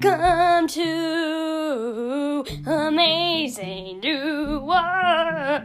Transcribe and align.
Welcome 0.00 0.68
to 0.68 2.44
Amazing 2.66 4.00
Duo. 4.00 4.70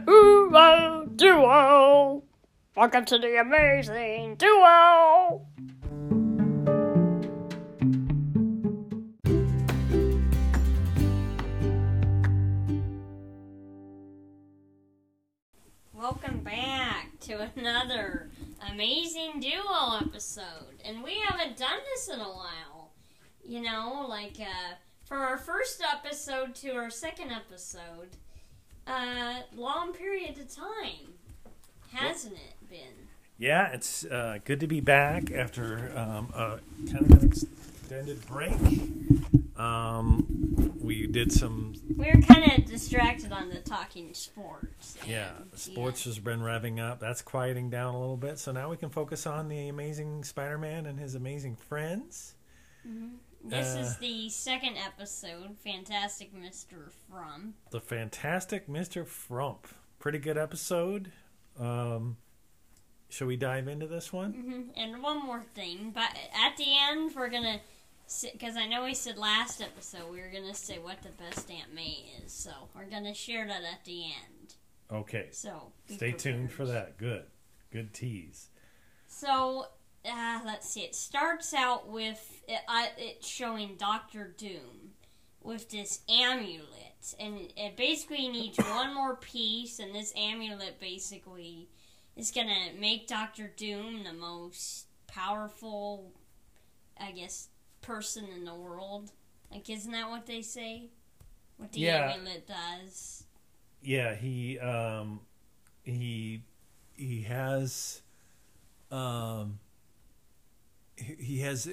Duo, 0.04 1.06
duo. 1.14 2.24
Welcome 2.74 3.04
to 3.04 3.18
the 3.18 3.40
Amazing 3.40 4.34
Duo. 4.34 4.56
Uh. 4.58 5.38
Welcome 15.92 16.40
back 16.40 17.20
to 17.20 17.50
another 17.56 18.30
Amazing 18.68 19.38
Duo 19.38 19.98
episode. 20.00 20.82
And 20.84 21.04
we 21.04 21.20
haven't 21.24 21.56
done 21.56 21.78
this 21.94 22.08
in 22.08 22.18
a 22.18 22.24
while. 22.24 22.73
You 23.46 23.60
know, 23.60 24.06
like 24.08 24.38
uh, 24.40 24.74
for 25.04 25.18
our 25.18 25.36
first 25.36 25.82
episode 25.82 26.54
to 26.56 26.70
our 26.72 26.90
second 26.90 27.30
episode, 27.30 28.16
uh, 28.86 29.40
long 29.54 29.92
period 29.92 30.38
of 30.38 30.54
time, 30.54 31.12
hasn't 31.92 32.34
it 32.34 32.68
been? 32.70 33.08
Yeah, 33.38 33.72
it's 33.72 34.04
uh, 34.06 34.38
good 34.44 34.60
to 34.60 34.66
be 34.66 34.80
back 34.80 35.30
after 35.30 35.92
um, 35.96 36.32
a 36.34 36.58
kind 36.90 37.12
of 37.12 37.22
an 37.22 37.28
extended 37.28 38.26
break. 38.26 38.54
Um, 39.58 40.72
we 40.80 41.06
did 41.06 41.30
some, 41.30 41.74
We 41.96 42.06
were 42.06 42.20
kind 42.22 42.50
of 42.50 42.64
distracted 42.64 43.32
on 43.32 43.50
the 43.50 43.58
talking 43.60 44.14
sports. 44.14 44.96
yeah, 45.06 45.30
sports 45.54 46.04
has 46.04 46.18
been 46.18 46.40
revving 46.40 46.80
up. 46.80 46.98
That's 46.98 47.22
quieting 47.22 47.70
down 47.70 47.94
a 47.94 48.00
little 48.00 48.16
bit. 48.16 48.38
So 48.38 48.52
now 48.52 48.70
we 48.70 48.76
can 48.76 48.90
focus 48.90 49.26
on 49.26 49.48
the 49.48 49.68
amazing 49.68 50.24
Spider 50.24 50.58
Man 50.58 50.86
and 50.86 50.98
his 50.98 51.14
amazing 51.14 51.56
friends. 51.56 52.34
This 53.44 53.76
Uh, 53.76 53.80
is 53.80 53.96
the 53.98 54.28
second 54.30 54.76
episode, 54.78 55.58
Fantastic 55.58 56.34
Mr. 56.34 56.90
Frump. 57.10 57.54
The 57.70 57.80
fantastic 57.80 58.66
Mr. 58.68 59.06
Frump. 59.06 59.66
Pretty 59.98 60.18
good 60.18 60.38
episode. 60.38 61.12
Um, 61.58 62.16
shall 63.10 63.26
we 63.26 63.36
dive 63.36 63.68
into 63.68 63.86
this 63.86 64.12
one? 64.12 64.32
hmm 64.32 64.62
And 64.80 65.02
one 65.02 65.24
more 65.24 65.42
thing, 65.54 65.90
but 65.94 66.08
at 66.34 66.56
the 66.56 66.64
end 66.90 67.14
we're 67.14 67.28
gonna, 67.28 67.60
because 68.32 68.56
I 68.56 68.66
know 68.66 68.84
we 68.84 68.94
said 68.94 69.18
last 69.18 69.60
episode 69.60 70.10
we 70.10 70.20
were 70.20 70.30
gonna 70.32 70.54
say 70.54 70.78
what 70.78 71.02
the 71.02 71.10
best 71.10 71.50
Aunt 71.50 71.72
May 71.74 72.06
is, 72.24 72.32
so 72.32 72.50
we're 72.74 72.86
gonna 72.88 73.14
share 73.14 73.46
that 73.46 73.62
at 73.62 73.84
the 73.84 74.04
end. 74.04 74.54
Okay. 74.90 75.28
So 75.32 75.72
Stay 75.86 76.12
tuned 76.12 76.50
for 76.50 76.64
that. 76.66 76.96
Good. 76.98 77.26
Good 77.70 77.92
tease. 77.92 78.48
So 79.06 79.66
uh, 80.08 80.40
let's 80.44 80.68
see. 80.68 80.80
It 80.80 80.94
starts 80.94 81.54
out 81.54 81.88
with 81.88 82.42
it, 82.48 82.60
uh, 82.68 82.86
it 82.98 83.24
showing 83.24 83.76
Doctor 83.76 84.34
Doom 84.36 84.92
with 85.42 85.68
this 85.70 86.00
amulet, 86.08 87.14
and 87.20 87.52
it, 87.56 87.76
basically 87.76 88.28
needs 88.28 88.58
one 88.58 88.94
more 88.94 89.16
piece, 89.16 89.78
and 89.78 89.94
this 89.94 90.12
amulet 90.16 90.80
basically 90.80 91.68
is 92.16 92.30
gonna 92.30 92.70
make 92.78 93.06
Doctor 93.06 93.52
Doom 93.56 94.04
the 94.04 94.12
most 94.12 94.86
powerful, 95.06 96.12
I 96.98 97.10
guess, 97.10 97.48
person 97.82 98.24
in 98.34 98.44
the 98.44 98.54
world. 98.54 99.10
Like, 99.50 99.68
isn't 99.68 99.92
that 99.92 100.08
what 100.08 100.26
they 100.26 100.42
say? 100.42 100.88
What 101.58 101.72
the 101.72 101.80
Yeah. 101.80 102.10
amulet 102.12 102.46
does. 102.46 103.24
yeah 103.82 104.14
he 104.14 104.58
um 104.60 105.20
he 105.82 106.42
he 106.96 107.20
has 107.22 108.00
um 108.90 109.58
he 110.96 111.40
has 111.40 111.66
uh, 111.66 111.72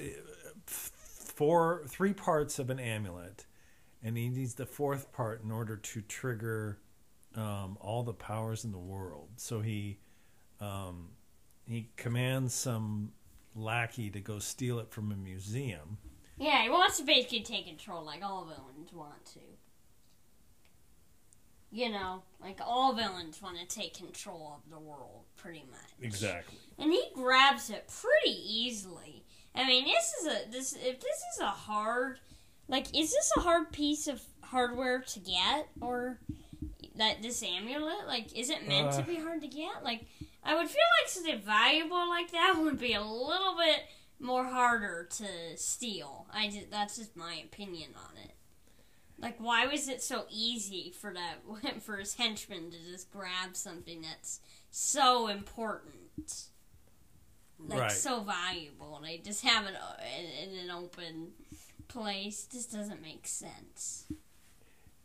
four 0.66 1.84
three 1.88 2.12
parts 2.12 2.58
of 2.58 2.70
an 2.70 2.78
amulet 2.78 3.46
and 4.02 4.16
he 4.16 4.28
needs 4.28 4.54
the 4.54 4.66
fourth 4.66 5.12
part 5.12 5.42
in 5.42 5.50
order 5.50 5.76
to 5.76 6.00
trigger 6.02 6.78
um 7.36 7.78
all 7.80 8.02
the 8.02 8.12
powers 8.12 8.64
in 8.64 8.72
the 8.72 8.78
world 8.78 9.28
so 9.36 9.60
he 9.60 9.98
um 10.60 11.08
he 11.66 11.90
commands 11.96 12.54
some 12.54 13.12
lackey 13.54 14.10
to 14.10 14.20
go 14.20 14.38
steal 14.38 14.78
it 14.78 14.90
from 14.90 15.12
a 15.12 15.16
museum 15.16 15.98
Yeah, 16.36 16.62
he 16.62 16.68
wants 16.70 16.98
to 16.98 17.04
basically 17.04 17.42
take 17.42 17.66
control 17.66 18.04
like 18.04 18.22
all 18.22 18.44
villains 18.44 18.92
want 18.92 19.24
to. 19.34 19.40
You 21.70 21.88
know, 21.90 22.22
like 22.40 22.60
all 22.60 22.92
villains 22.92 23.40
want 23.40 23.58
to 23.58 23.66
take 23.66 23.94
control 23.94 24.60
of 24.62 24.70
the 24.70 24.78
world, 24.78 25.24
pretty 25.36 25.64
much. 25.70 25.90
exactly 26.02 26.58
And 26.82 26.92
he 26.92 27.02
grabs 27.14 27.70
it 27.70 27.88
pretty 28.00 28.36
easily. 28.36 29.24
I 29.54 29.66
mean, 29.66 29.84
this 29.84 30.12
is 30.20 30.26
a 30.26 30.50
this 30.50 30.72
if 30.74 31.00
this 31.00 31.18
is 31.34 31.40
a 31.40 31.46
hard, 31.46 32.18
like, 32.68 32.86
is 32.96 33.12
this 33.12 33.30
a 33.36 33.40
hard 33.40 33.70
piece 33.72 34.06
of 34.08 34.20
hardware 34.42 35.00
to 35.00 35.20
get 35.20 35.68
or 35.80 36.18
that 36.96 37.22
this 37.22 37.42
amulet? 37.42 38.06
Like, 38.06 38.36
is 38.36 38.50
it 38.50 38.66
meant 38.66 38.92
to 38.92 39.02
Uh. 39.02 39.06
be 39.06 39.16
hard 39.16 39.42
to 39.42 39.48
get? 39.48 39.84
Like, 39.84 40.06
I 40.42 40.54
would 40.56 40.68
feel 40.68 40.82
like 41.00 41.08
something 41.08 41.40
valuable 41.40 42.08
like 42.08 42.32
that 42.32 42.56
would 42.58 42.78
be 42.78 42.94
a 42.94 43.02
little 43.02 43.56
bit 43.56 43.84
more 44.18 44.44
harder 44.44 45.08
to 45.18 45.56
steal. 45.56 46.26
I 46.32 46.48
just, 46.48 46.70
that's 46.70 46.96
just 46.96 47.16
my 47.16 47.34
opinion 47.44 47.90
on 47.96 48.16
it. 48.24 48.32
Like, 49.18 49.36
why 49.38 49.66
was 49.66 49.88
it 49.88 50.02
so 50.02 50.24
easy 50.30 50.90
for 50.98 51.14
that 51.14 51.80
for 51.82 51.98
his 51.98 52.14
henchman 52.14 52.70
to 52.72 52.78
just 52.90 53.10
grab 53.12 53.54
something 53.54 54.02
that's 54.02 54.40
so 54.70 55.28
important, 55.28 56.44
like 57.58 57.80
right 57.80 57.92
so 57.92 58.20
valuable, 58.20 58.96
and 58.96 59.04
they 59.04 59.18
just 59.18 59.44
have 59.44 59.66
it 59.66 59.74
in, 60.18 60.50
in 60.50 60.58
an 60.64 60.70
open 60.70 61.32
place? 61.88 62.46
Just 62.50 62.72
doesn't 62.72 63.02
make 63.02 63.26
sense. 63.26 64.06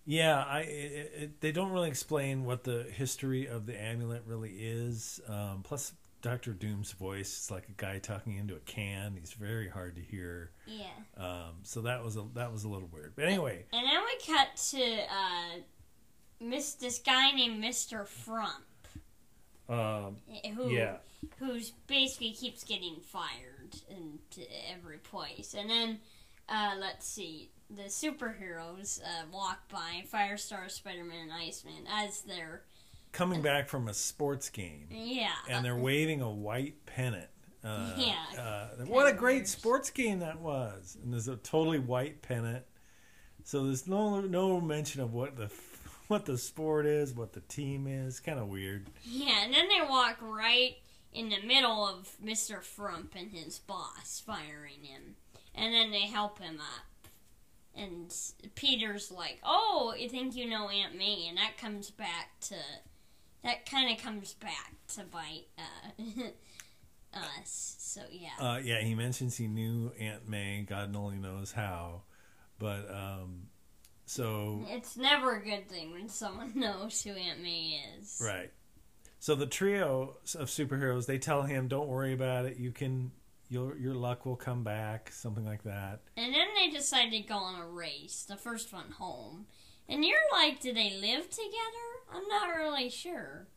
Yeah, 0.06 0.44
I 0.44 0.60
it, 0.62 1.12
it, 1.18 1.42
they 1.42 1.52
don't 1.52 1.72
really 1.72 1.90
explain 1.90 2.46
what 2.46 2.64
the 2.64 2.84
history 2.84 3.48
of 3.48 3.66
the 3.66 3.80
amulet 3.80 4.24
really 4.26 4.52
is. 4.52 5.20
Um, 5.28 5.64
plus, 5.64 5.92
Doctor 6.22 6.54
Doom's 6.54 6.94
voice 6.94 7.44
is 7.44 7.52
like 7.52 7.68
a 7.70 7.74
guy 7.74 8.00
talking 8.00 8.38
into 8.38 8.56
a 8.56 8.60
can. 8.60 9.18
He's 9.20 9.34
very 9.34 9.70
hard 9.70 9.96
to 9.98 10.02
hear. 10.02 10.52
Yeah. 10.66 10.86
Um, 11.18 11.58
so 11.64 11.82
that 11.82 12.04
was 12.04 12.16
a 12.16 12.26
that 12.36 12.52
was 12.52 12.64
a 12.64 12.70
little 12.70 12.90
weird. 12.92 13.14
But 13.16 13.26
anyway, 13.26 13.66
And 13.74 13.86
then 13.86 14.00
we 14.02 14.34
cut 14.34 14.56
to 14.72 14.82
uh, 14.82 15.60
Miss 16.40 16.74
this 16.76 17.00
guy 17.00 17.32
named 17.32 17.60
Mister 17.60 18.06
Frump, 18.06 18.64
um, 19.70 20.18
who 20.56 20.70
yeah, 20.70 20.98
who's 21.40 21.72
basically 21.88 22.32
keeps 22.32 22.64
getting 22.64 22.98
fired 23.02 23.76
into 23.90 24.48
every 24.72 24.98
place. 24.98 25.56
And 25.58 25.70
then, 25.70 26.00
uh, 26.48 26.76
let's 26.80 27.08
see, 27.08 27.52
the 27.70 27.84
superheroes 27.84 29.02
uh, 29.02 29.26
walk 29.32 29.70
by 29.70 30.04
Firestar, 30.12 30.70
Spider 30.70 31.04
Man, 31.04 31.24
and 31.24 31.34
Iceman 31.34 31.86
as 31.92 32.22
they're 32.22 32.62
coming 33.12 33.42
back 33.42 33.68
from 33.68 33.88
a 33.88 33.94
sports 33.94 34.50
game, 34.50 34.88
yeah. 34.90 35.32
and 35.50 35.66
they're 35.66 35.76
waving 35.76 36.22
a 36.22 36.32
white 36.32 36.86
pennant. 36.86 37.30
Uh, 37.64 37.92
Yeah. 37.98 38.14
Uh, 38.40 38.86
what 38.86 39.08
a 39.08 39.14
great 39.14 39.48
sports 39.48 39.90
game 39.90 40.20
that 40.20 40.40
was! 40.40 40.98
And 41.02 41.12
there's 41.12 41.28
a 41.28 41.36
totally 41.36 41.80
white 41.80 42.22
pennant. 42.22 42.64
So 43.44 43.66
there's 43.66 43.88
no 43.88 44.22
no 44.22 44.62
mention 44.62 45.02
of 45.02 45.14
what 45.14 45.36
the 45.36 45.50
what 46.08 46.26
the 46.26 46.38
sport 46.38 46.86
is, 46.86 47.14
what 47.14 47.34
the 47.34 47.42
team 47.42 47.88
is. 47.88 48.20
Kind 48.20 48.40
of 48.40 48.48
weird. 48.48 48.88
yeah, 49.06 49.44
and 49.44 49.54
then 49.54 49.68
they 49.70 49.82
walk 49.88 50.18
right 50.22 50.76
in 51.14 51.30
the 51.30 51.42
middle 51.46 51.88
of 51.88 52.10
Mr. 52.24 52.62
Frump 52.62 53.14
and 53.16 53.32
his 53.32 53.60
boss 53.60 54.22
firing 54.26 54.84
him. 54.84 55.16
And 55.56 55.74
then 55.74 55.92
they 55.92 56.02
help 56.08 56.40
him 56.40 56.60
up. 56.60 57.10
And 57.76 58.14
Peter's 58.56 59.12
like, 59.12 59.40
"Oh, 59.44 59.94
you 59.98 60.10
think 60.10 60.36
you 60.36 60.50
know 60.50 60.68
Aunt 60.70 60.96
May?" 60.98 61.28
And 61.30 61.38
that 61.38 61.58
comes 61.60 61.90
back 61.92 62.40
to 62.42 62.56
that 63.44 63.70
kind 63.70 63.92
of 63.96 64.04
comes 64.04 64.34
back 64.34 64.74
to 64.96 65.04
bite 65.04 65.46
uh, 65.58 66.24
us. 67.14 67.76
So 67.80 68.02
yeah, 68.12 68.30
Uh, 68.40 68.60
yeah, 68.64 68.82
he 68.82 68.96
mentions 68.96 69.38
he 69.38 69.48
knew 69.48 69.92
Aunt 70.00 70.28
May. 70.28 70.66
God 70.68 70.96
only 70.96 71.18
knows 71.18 71.52
how, 71.52 72.02
but 72.60 72.90
um, 72.92 73.48
so 74.08 74.66
it's 74.70 74.98
never 74.98 75.36
a 75.36 75.44
good 75.44 75.70
thing 75.70 75.92
when 75.92 76.10
someone 76.10 76.54
knows 76.56 77.04
who 77.04 77.12
Aunt 77.12 77.42
May 77.44 77.80
is. 78.00 78.20
right. 78.24 78.52
So 79.20 79.36
the 79.36 79.46
trio 79.46 80.16
of 80.36 80.48
superheroes 80.48 81.06
they 81.06 81.18
tell 81.20 81.44
him, 81.44 81.68
"Don't 81.68 81.88
worry 81.88 82.14
about 82.14 82.46
it. 82.46 82.58
You 82.58 82.72
can, 82.72 83.12
your 83.50 83.78
your 83.78 83.94
luck 83.94 84.26
will 84.26 84.36
come 84.36 84.64
back." 84.64 85.12
Something 85.12 85.46
like 85.46 85.64
that. 85.64 86.02
And 86.16 86.34
then 86.34 86.48
they 86.56 86.70
decide 86.70 87.12
to 87.12 87.20
go 87.20 87.36
on 87.36 87.60
a 87.60 87.68
race, 87.68 88.26
the 88.28 88.38
first 88.38 88.72
one 88.74 88.92
home. 88.98 89.46
And 89.90 90.04
you're 90.04 90.18
like, 90.34 90.60
do 90.60 90.74
they 90.74 90.98
live 91.00 91.30
together? 91.30 91.88
I'm 92.14 92.28
not 92.28 92.56
really 92.56 92.90
sure. 92.90 93.48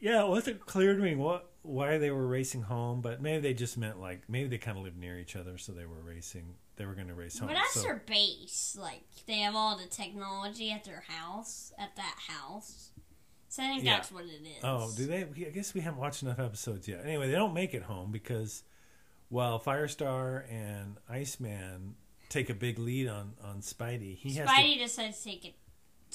Yeah, 0.00 0.22
it 0.24 0.28
wasn't 0.28 0.60
clear 0.66 0.94
to 0.94 1.02
me 1.02 1.14
what 1.14 1.50
why 1.64 1.98
they 1.98 2.10
were 2.10 2.26
racing 2.26 2.62
home, 2.62 3.00
but 3.00 3.20
maybe 3.22 3.40
they 3.40 3.54
just 3.54 3.78
meant 3.78 4.00
like 4.00 4.22
maybe 4.28 4.48
they 4.48 4.58
kind 4.58 4.76
of 4.78 4.84
lived 4.84 4.98
near 4.98 5.18
each 5.18 5.34
other, 5.34 5.58
so 5.58 5.72
they 5.72 5.86
were 5.86 6.00
racing. 6.02 6.54
They 6.76 6.86
were 6.86 6.94
going 6.94 7.08
to 7.08 7.14
race 7.14 7.38
home. 7.38 7.48
But 7.48 7.54
that's 7.54 7.74
so, 7.74 7.82
their 7.82 8.02
base. 8.04 8.76
Like, 8.80 9.04
they 9.26 9.38
have 9.38 9.54
all 9.54 9.78
the 9.78 9.86
technology 9.86 10.72
at 10.72 10.84
their 10.84 11.04
house, 11.06 11.72
at 11.78 11.94
that 11.96 12.16
house. 12.28 12.90
So 13.48 13.62
I 13.62 13.66
think 13.66 13.84
Yeah. 13.84 13.96
that's 13.96 14.10
what 14.10 14.24
it 14.24 14.42
is. 14.44 14.64
Oh, 14.64 14.90
do 14.96 15.06
they? 15.06 15.20
I 15.22 15.50
guess 15.50 15.72
we 15.72 15.80
haven't 15.80 16.00
watched 16.00 16.22
enough 16.22 16.40
episodes 16.40 16.88
yet. 16.88 17.04
Anyway, 17.04 17.28
they 17.28 17.34
don't 17.34 17.54
make 17.54 17.72
it 17.74 17.84
home 17.84 18.10
because 18.10 18.64
while 19.28 19.60
Firestar 19.60 20.42
and 20.50 20.96
Iceman 21.08 21.94
take 22.28 22.50
a 22.50 22.54
big 22.54 22.78
lead 22.78 23.08
on 23.08 23.34
on 23.42 23.60
Spidey. 23.60 24.16
He 24.16 24.34
has 24.34 24.48
Spidey 24.48 24.78
decides 24.78 25.18
to 25.18 25.24
take 25.24 25.44
a 25.44 25.54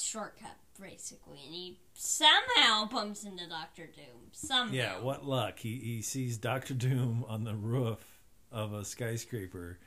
shortcut, 0.01 0.57
basically, 0.79 1.39
and 1.45 1.53
he 1.53 1.79
somehow 1.93 2.85
bumps 2.85 3.23
into 3.23 3.47
Doctor 3.47 3.85
Doom. 3.85 4.29
Somehow. 4.31 4.73
Yeah, 4.73 4.99
what 4.99 5.25
luck! 5.25 5.59
He 5.59 5.77
he 5.77 6.01
sees 6.01 6.37
Doctor 6.37 6.73
Doom 6.73 7.25
on 7.27 7.43
the 7.43 7.55
roof 7.55 8.19
of 8.51 8.73
a 8.73 8.83
skyscraper, 8.83 9.79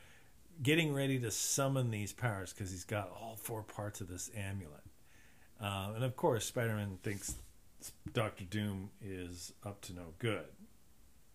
getting 0.63 0.95
ready 0.95 1.19
to 1.19 1.31
summon 1.31 1.91
these 1.91 2.13
powers 2.13 2.53
because 2.53 2.71
he's 2.71 2.85
got 2.85 3.11
all 3.11 3.37
four 3.37 3.63
parts 3.63 4.01
of 4.01 4.09
this 4.09 4.31
amulet. 4.37 4.85
Uh, 5.61 5.93
and 5.95 6.05
of 6.05 6.17
course, 6.17 6.45
Spider 6.47 6.75
Man 6.75 6.99
thinks 7.03 7.37
Doctor 8.13 8.45
Doom 8.45 8.91
is 9.01 9.53
up 9.65 9.81
to 9.83 9.95
no 9.95 10.15
good, 10.19 10.47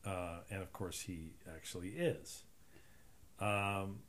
uh, 0.05 0.39
and 0.49 0.61
of 0.61 0.71
course, 0.73 1.01
he 1.01 1.33
actually 1.53 1.89
is. 1.89 2.43
Um, 3.39 3.99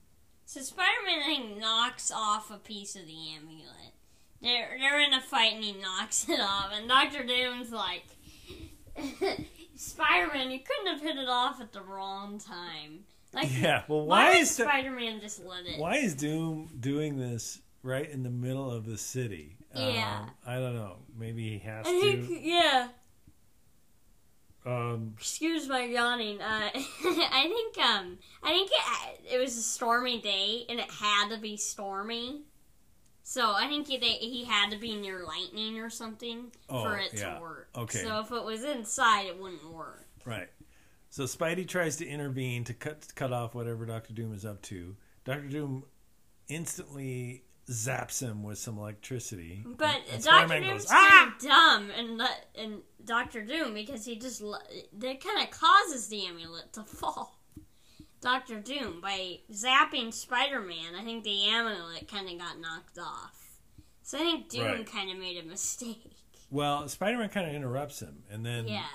So 0.46 0.60
Spider-Man, 0.62 1.20
I 1.20 1.26
think, 1.26 1.58
knocks 1.58 2.10
off 2.10 2.50
a 2.50 2.56
piece 2.56 2.96
of 2.96 3.06
the 3.06 3.32
amulet. 3.36 3.92
They're 4.40 4.76
they're 4.78 5.00
in 5.00 5.12
a 5.14 5.20
fight, 5.20 5.54
and 5.54 5.64
he 5.64 5.72
knocks 5.72 6.28
it 6.28 6.40
off. 6.40 6.70
And 6.72 6.88
Doctor 6.88 7.24
Doom's 7.24 7.70
like, 7.72 8.04
Spider-Man, 9.74 10.50
you 10.50 10.60
couldn't 10.60 10.92
have 10.92 11.00
hit 11.00 11.16
it 11.16 11.28
off 11.28 11.60
at 11.60 11.72
the 11.72 11.82
wrong 11.82 12.38
time. 12.38 13.00
Like, 13.34 13.48
yeah, 13.60 13.82
well, 13.88 14.06
why, 14.06 14.30
why 14.32 14.36
is 14.38 14.56
the- 14.56 14.64
Spider-Man 14.64 15.20
just 15.20 15.44
let 15.44 15.66
it? 15.66 15.78
Why 15.78 15.96
is 15.96 16.14
Doom 16.14 16.70
doing 16.80 17.18
this 17.18 17.60
right 17.82 18.08
in 18.08 18.22
the 18.22 18.30
middle 18.30 18.70
of 18.70 18.86
the 18.86 18.96
city? 18.96 19.56
Yeah. 19.74 20.20
Um, 20.22 20.30
I 20.46 20.54
don't 20.56 20.74
know. 20.74 20.96
Maybe 21.16 21.50
he 21.50 21.58
has 21.58 21.86
I 21.86 22.00
think, 22.00 22.26
to. 22.28 22.40
yeah. 22.40 22.88
Um, 24.64 25.14
Excuse 25.16 25.68
my 25.68 25.84
yawning. 25.84 26.40
Uh, 26.40 26.70
I 26.74 27.44
think 27.52 27.78
um, 27.86 28.18
I 28.42 28.48
think 28.50 28.70
it, 28.72 29.34
it 29.34 29.38
was 29.38 29.56
a 29.56 29.62
stormy 29.62 30.20
day, 30.20 30.64
and 30.68 30.78
it 30.80 30.90
had 30.90 31.28
to 31.30 31.38
be 31.38 31.56
stormy. 31.56 32.42
So 33.28 33.52
I 33.52 33.68
think 33.68 33.88
he, 33.88 33.98
they, 33.98 34.12
he 34.12 34.46
had 34.46 34.70
to 34.70 34.78
be 34.78 34.96
near 34.96 35.22
lightning 35.22 35.78
or 35.80 35.90
something 35.90 36.50
Oh, 36.70 36.82
for 36.82 36.96
it 36.96 37.10
yeah. 37.12 37.34
to 37.34 37.40
work. 37.42 37.68
Okay. 37.76 37.98
So 37.98 38.20
if 38.20 38.32
it 38.32 38.42
was 38.42 38.64
inside, 38.64 39.26
it 39.26 39.38
wouldn't 39.38 39.70
work. 39.70 40.06
right. 40.24 40.48
So 41.10 41.24
Spidey 41.24 41.68
tries 41.68 41.96
to 41.96 42.06
intervene 42.06 42.64
to 42.64 42.72
cut 42.72 43.06
cut 43.14 43.30
off 43.30 43.54
whatever 43.54 43.84
Doctor 43.84 44.14
Doom 44.14 44.32
is 44.32 44.46
up 44.46 44.62
to. 44.62 44.96
Doctor 45.26 45.46
Doom 45.46 45.84
instantly 46.48 47.44
zaps 47.68 48.22
him 48.22 48.42
with 48.42 48.56
some 48.56 48.78
electricity. 48.78 49.62
But 49.76 50.00
Doctor 50.22 50.60
Doom's 50.60 50.86
ah! 50.90 51.26
of 51.26 51.42
dumb, 51.42 51.90
and 51.90 52.22
and 52.54 52.80
Doctor 53.04 53.42
Doom 53.42 53.74
because 53.74 54.06
he 54.06 54.16
just 54.16 54.40
that 54.40 55.20
kind 55.22 55.42
of 55.42 55.50
causes 55.50 56.08
the 56.08 56.24
amulet 56.26 56.72
to 56.72 56.82
fall. 56.82 57.37
Doctor 58.20 58.58
Doom 58.60 59.00
by 59.00 59.38
zapping 59.52 60.12
Spider 60.12 60.60
Man. 60.60 60.94
I 60.98 61.04
think 61.04 61.24
the 61.24 61.44
amulet 61.46 62.08
kind 62.10 62.28
of 62.28 62.38
got 62.38 62.58
knocked 62.60 62.98
off. 62.98 63.60
So 64.02 64.18
I 64.18 64.22
think 64.22 64.48
Doom 64.48 64.64
Right. 64.64 64.86
kind 64.90 65.10
of 65.10 65.18
made 65.18 65.36
a 65.42 65.42
mistake. 65.48 66.12
Well, 66.50 66.88
Spider-Man 66.88 67.28
kind 67.28 67.46
of 67.46 67.54
interrupts 67.54 68.00
him, 68.00 68.22
and 68.30 68.44
then 68.44 68.66
Yeah, 68.68 68.86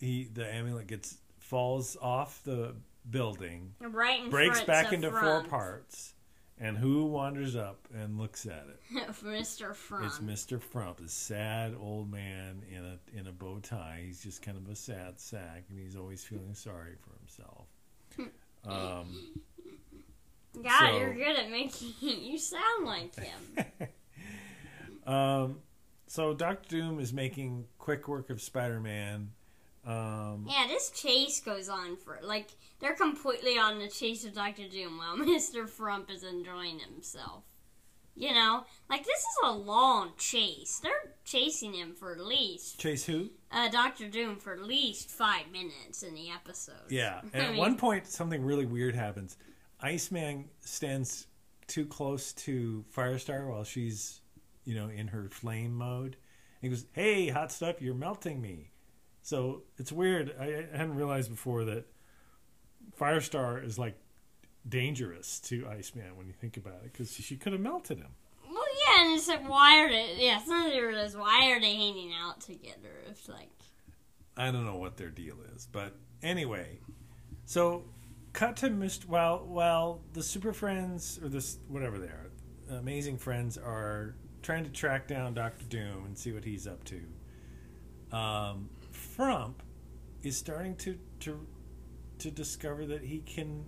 he 0.00 0.24
the 0.32 0.46
amulet 0.46 0.86
gets 0.86 1.18
falls 1.38 1.94
off 2.00 2.42
the 2.42 2.74
building, 3.10 3.74
right 3.80 4.24
in 4.24 4.30
breaks 4.30 4.62
back 4.62 4.94
into 4.94 5.10
four 5.10 5.44
parts, 5.44 6.14
and 6.56 6.78
who 6.78 7.04
wanders 7.04 7.54
up 7.54 7.86
and 7.94 8.16
looks 8.16 8.46
at 8.46 8.66
it? 8.66 8.80
Mr. 9.22 9.74
Front. 9.76 10.06
It's 10.06 10.20
Mr. 10.20 10.58
Frump, 10.58 11.00
a 11.00 11.08
sad 11.08 11.74
old 11.78 12.10
man 12.10 12.62
in 12.70 12.82
a 12.82 12.98
in 13.14 13.26
a 13.26 13.32
bow 13.32 13.58
tie. 13.60 14.04
He's 14.06 14.22
just 14.22 14.40
kind 14.40 14.56
of 14.56 14.66
a 14.70 14.74
sad 14.74 15.20
sack, 15.20 15.64
and 15.68 15.78
he's 15.78 15.96
always 15.96 16.24
feeling 16.24 16.54
sorry 16.54 16.94
for 16.98 17.10
himself. 17.18 17.66
Hmm. 18.16 18.24
Um, 18.66 19.32
God, 20.62 20.78
so- 20.90 20.98
you're 20.98 21.14
good 21.14 21.36
at 21.36 21.50
making 21.50 21.92
you 22.00 22.38
sound 22.38 22.84
like 22.86 23.14
him. 23.14 23.88
um, 25.12 25.58
so 26.06 26.34
Doctor 26.34 26.68
Doom 26.68 27.00
is 27.00 27.12
making 27.12 27.64
quick 27.78 28.06
work 28.08 28.30
of 28.30 28.40
Spider-Man. 28.40 29.30
Um, 29.84 30.46
Yeah, 30.48 30.66
this 30.68 30.90
chase 30.90 31.40
goes 31.40 31.68
on 31.68 31.96
for 31.96 32.18
like 32.22 32.50
they're 32.78 32.94
completely 32.94 33.58
on 33.58 33.78
the 33.80 33.88
chase 33.88 34.24
of 34.24 34.34
Doctor 34.34 34.68
Doom 34.68 34.98
while 34.98 35.16
Mister 35.26 35.66
Frump 35.66 36.10
is 36.10 36.22
enjoying 36.22 36.78
himself. 36.78 37.44
You 38.14 38.34
know, 38.34 38.64
like 38.90 39.04
this 39.04 39.18
is 39.20 39.36
a 39.44 39.50
long 39.52 40.12
chase. 40.18 40.80
They're 40.82 41.14
chasing 41.24 41.72
him 41.72 41.94
for 41.94 42.12
at 42.12 42.20
least 42.20 42.78
Chase 42.78 43.04
who? 43.06 43.30
uh, 43.50 43.68
Doctor 43.68 44.06
Doom 44.08 44.36
for 44.36 44.52
at 44.52 44.62
least 44.62 45.10
five 45.10 45.50
minutes 45.50 46.02
in 46.02 46.14
the 46.14 46.30
episode. 46.30 46.74
Yeah. 46.90 47.22
And 47.32 47.42
I 47.42 47.46
at 47.46 47.50
mean- 47.52 47.58
one 47.58 47.76
point, 47.78 48.06
something 48.06 48.44
really 48.44 48.66
weird 48.66 48.94
happens. 48.94 49.36
Iceman 49.80 50.44
stands 50.60 51.26
too 51.68 51.86
close 51.86 52.32
to 52.34 52.84
Firestar 52.94 53.48
while 53.48 53.64
she's, 53.64 54.20
you 54.64 54.74
know, 54.74 54.88
in 54.88 55.08
her 55.08 55.28
flame 55.30 55.74
mode. 55.74 56.16
He 56.60 56.68
goes, 56.68 56.84
"Hey, 56.92 57.28
hot 57.28 57.50
stuff, 57.50 57.80
you're 57.80 57.94
melting 57.94 58.40
me." 58.42 58.70
So 59.22 59.62
it's 59.78 59.90
weird. 59.90 60.34
I, 60.38 60.44
I 60.72 60.76
hadn't 60.76 60.96
realized 60.96 61.30
before 61.30 61.64
that 61.64 61.86
Firestar 62.98 63.64
is 63.64 63.78
like 63.78 63.96
dangerous 64.68 65.40
to 65.40 65.66
Iceman 65.68 66.16
when 66.16 66.26
you 66.26 66.32
think 66.32 66.56
about 66.56 66.80
it, 66.84 66.92
because 66.92 67.12
she 67.12 67.36
could 67.36 67.52
have 67.52 67.60
melted 67.60 67.98
him. 67.98 68.10
Well, 68.48 68.64
yeah, 68.86 69.04
and 69.04 69.16
it's 69.16 69.28
like 69.28 69.48
why 69.48 69.82
are 69.82 69.88
they? 69.88 70.16
Yeah, 70.18 70.38
some 70.42 70.66
of 70.66 70.72
is 70.72 71.16
why 71.16 71.50
are 71.50 71.60
they 71.60 71.74
hanging 71.74 72.12
out 72.12 72.40
together? 72.40 73.02
It's 73.08 73.28
like 73.28 73.50
I 74.36 74.50
don't 74.50 74.64
know 74.64 74.76
what 74.76 74.96
their 74.96 75.10
deal 75.10 75.36
is, 75.54 75.66
but 75.70 75.94
anyway, 76.22 76.78
so 77.44 77.84
cut 78.32 78.56
to 78.56 78.70
Mr. 78.70 79.06
While 79.06 79.44
while 79.46 80.00
the 80.12 80.22
Super 80.22 80.52
Friends 80.52 81.18
or 81.22 81.28
this 81.28 81.58
whatever 81.68 81.98
they 81.98 82.06
are, 82.06 82.30
Amazing 82.70 83.18
Friends 83.18 83.58
are 83.58 84.14
trying 84.42 84.64
to 84.64 84.70
track 84.70 85.06
down 85.06 85.34
Doctor 85.34 85.64
Doom 85.66 86.04
and 86.06 86.16
see 86.16 86.32
what 86.32 86.44
he's 86.44 86.66
up 86.66 86.82
to. 86.84 88.16
Um, 88.16 88.68
Frump 88.90 89.62
is 90.22 90.36
starting 90.36 90.76
to 90.76 90.98
to 91.20 91.46
to 92.18 92.30
discover 92.30 92.86
that 92.86 93.02
he 93.02 93.20
can 93.20 93.64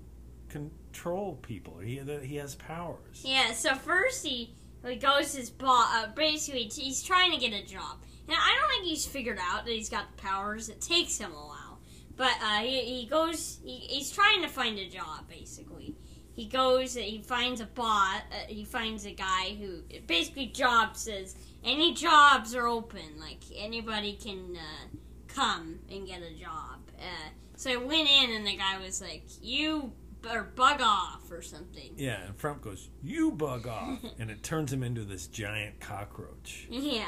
control 0.55 1.35
people. 1.43 1.79
He 1.79 2.01
he 2.23 2.37
has 2.37 2.55
powers. 2.55 3.23
Yeah, 3.25 3.53
so 3.53 3.75
first 3.75 4.25
he, 4.25 4.55
he 4.87 4.97
goes 4.97 5.35
his 5.35 5.51
boss. 5.51 5.89
Uh, 5.95 6.07
basically, 6.15 6.71
he's 6.73 7.03
trying 7.03 7.33
to 7.33 7.39
get 7.39 7.53
a 7.53 7.67
job. 7.67 7.99
And 8.29 8.37
I 8.37 8.57
don't 8.59 8.71
think 8.71 8.85
he's 8.85 9.05
figured 9.05 9.39
out 9.41 9.65
that 9.65 9.73
he's 9.73 9.91
got 9.91 10.17
the 10.17 10.23
powers. 10.23 10.69
It 10.69 10.81
takes 10.81 11.19
him 11.19 11.33
a 11.33 11.35
while. 11.35 11.81
But 12.17 12.35
uh, 12.43 12.61
he, 12.61 13.01
he 13.01 13.07
goes, 13.07 13.59
he, 13.65 13.73
he's 13.73 14.13
trying 14.13 14.43
to 14.43 14.49
find 14.49 14.79
a 14.79 14.89
job, 14.89 15.29
basically. 15.29 15.97
He 16.33 16.47
goes, 16.47 16.95
he 16.95 17.23
finds 17.23 17.61
a 17.61 17.67
bot, 17.67 18.23
uh, 18.31 18.47
he 18.49 18.65
finds 18.65 19.05
a 19.07 19.13
guy 19.13 19.57
who, 19.61 19.83
basically, 20.07 20.47
job 20.47 20.97
says, 20.97 21.37
any 21.65 21.95
jobs 21.95 22.55
are 22.55 22.67
open. 22.67 23.19
Like, 23.19 23.43
anybody 23.55 24.15
can 24.15 24.57
uh, 24.57 24.97
come 25.29 25.81
and 25.91 26.07
get 26.07 26.23
a 26.23 26.35
job. 26.35 26.79
Uh, 26.99 27.29
so 27.57 27.71
I 27.71 27.77
went 27.77 28.09
in, 28.09 28.31
and 28.31 28.47
the 28.47 28.57
guy 28.57 28.79
was 28.79 29.01
like, 29.01 29.25
you, 29.43 29.93
or 30.27 30.45
bug 30.55 30.81
off, 30.81 31.31
or 31.31 31.43
something. 31.43 31.93
Yeah, 31.97 32.21
and 32.27 32.37
Frump 32.37 32.61
goes, 32.63 32.91
"You 33.03 33.31
bug 33.33 33.67
off," 33.67 34.01
and 34.19 34.31
it 34.31 34.43
turns 34.43 34.73
him 34.73 34.83
into 34.83 35.05
this 35.05 35.27
giant 35.27 35.81
cockroach. 35.81 36.67
Yeah. 36.71 37.05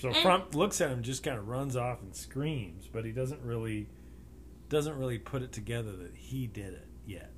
So 0.00 0.08
And- 0.08 0.16
Frump 0.18 0.54
looks 0.54 0.80
at 0.80 0.90
him, 0.90 1.02
just 1.02 1.22
kind 1.22 1.38
of 1.38 1.48
runs 1.48 1.76
off 1.76 2.02
and 2.02 2.14
screams, 2.14 2.86
but 2.86 3.04
he 3.04 3.12
doesn't 3.12 3.42
really 3.42 3.88
doesn't 4.68 4.96
really 4.96 5.18
put 5.18 5.42
it 5.42 5.50
together 5.52 5.90
that 5.96 6.14
he 6.14 6.46
did 6.46 6.72
it 6.74 6.86
yet. 7.04 7.32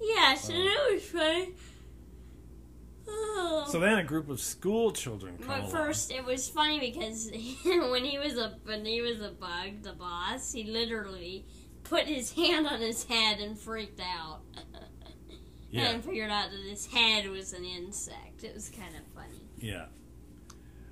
Yes, 0.00 0.48
and 0.48 0.58
Oh. 0.58 0.62
it 0.62 0.88
um, 0.88 0.94
was 0.94 1.02
funny. 1.04 1.54
Oh. 3.08 3.66
So 3.70 3.80
then 3.80 3.98
a 3.98 4.04
group 4.04 4.28
of 4.28 4.40
school 4.40 4.92
children 4.92 5.36
come 5.38 5.46
but 5.48 5.58
along. 5.60 5.70
first, 5.70 6.12
it 6.12 6.24
was 6.24 6.48
funny 6.48 6.78
because 6.78 7.30
when 7.64 8.04
he 8.04 8.18
was 8.18 8.36
a 8.36 8.58
when 8.64 8.84
he 8.84 9.00
was 9.00 9.20
a 9.20 9.30
bug, 9.30 9.82
the 9.82 9.92
boss, 9.92 10.52
he 10.52 10.64
literally 10.64 11.44
put 11.84 12.04
his 12.04 12.32
hand 12.32 12.66
on 12.66 12.80
his 12.80 13.04
head 13.04 13.38
and 13.40 13.58
freaked 13.58 14.00
out, 14.00 14.40
yeah, 15.70 15.90
and 15.90 16.04
figured 16.04 16.30
out 16.30 16.50
that 16.50 16.60
his 16.60 16.86
head 16.86 17.28
was 17.28 17.52
an 17.52 17.64
insect. 17.64 18.44
It 18.44 18.54
was 18.54 18.68
kind 18.68 18.94
of 18.94 19.02
funny. 19.14 19.40
yeah. 19.58 19.86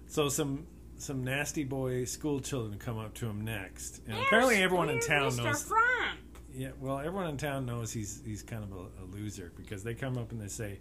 So 0.07 0.29
some 0.29 0.67
some 0.97 1.23
nasty 1.25 1.65
boy 1.65 2.05
school 2.05 2.41
children 2.41 2.79
come 2.79 2.99
up 2.99 3.15
to 3.15 3.27
him 3.27 3.43
next, 3.43 4.01
and 4.07 4.19
apparently 4.19 4.57
everyone 4.57 4.89
in 4.91 5.01
town 5.01 5.31
Mr. 5.33 5.45
knows. 5.45 5.63
Frump. 5.65 6.19
Yeah, 6.53 6.71
well, 6.81 6.99
everyone 6.99 7.29
in 7.29 7.37
town 7.37 7.65
knows 7.67 7.93
he's 7.93 8.21
he's 8.25 8.43
kind 8.43 8.65
of 8.65 8.73
a, 8.73 9.05
a 9.05 9.05
loser 9.13 9.53
because 9.57 9.85
they 9.85 9.95
come 9.95 10.19
up 10.19 10.33
and 10.33 10.41
they 10.41 10.49
say, 10.49 10.81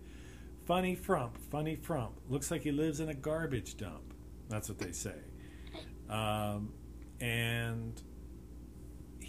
"Funny 0.66 0.96
Frump, 0.96 1.38
funny 1.52 1.76
Frump. 1.76 2.14
Looks 2.28 2.50
like 2.50 2.64
he 2.64 2.72
lives 2.72 3.00
in 3.00 3.10
a 3.10 3.14
garbage 3.14 3.78
dump." 3.78 4.14
That's 4.50 4.68
what 4.68 4.80
they 4.80 4.92
say. 4.94 5.14
Um, 6.10 6.74
and 7.22 8.02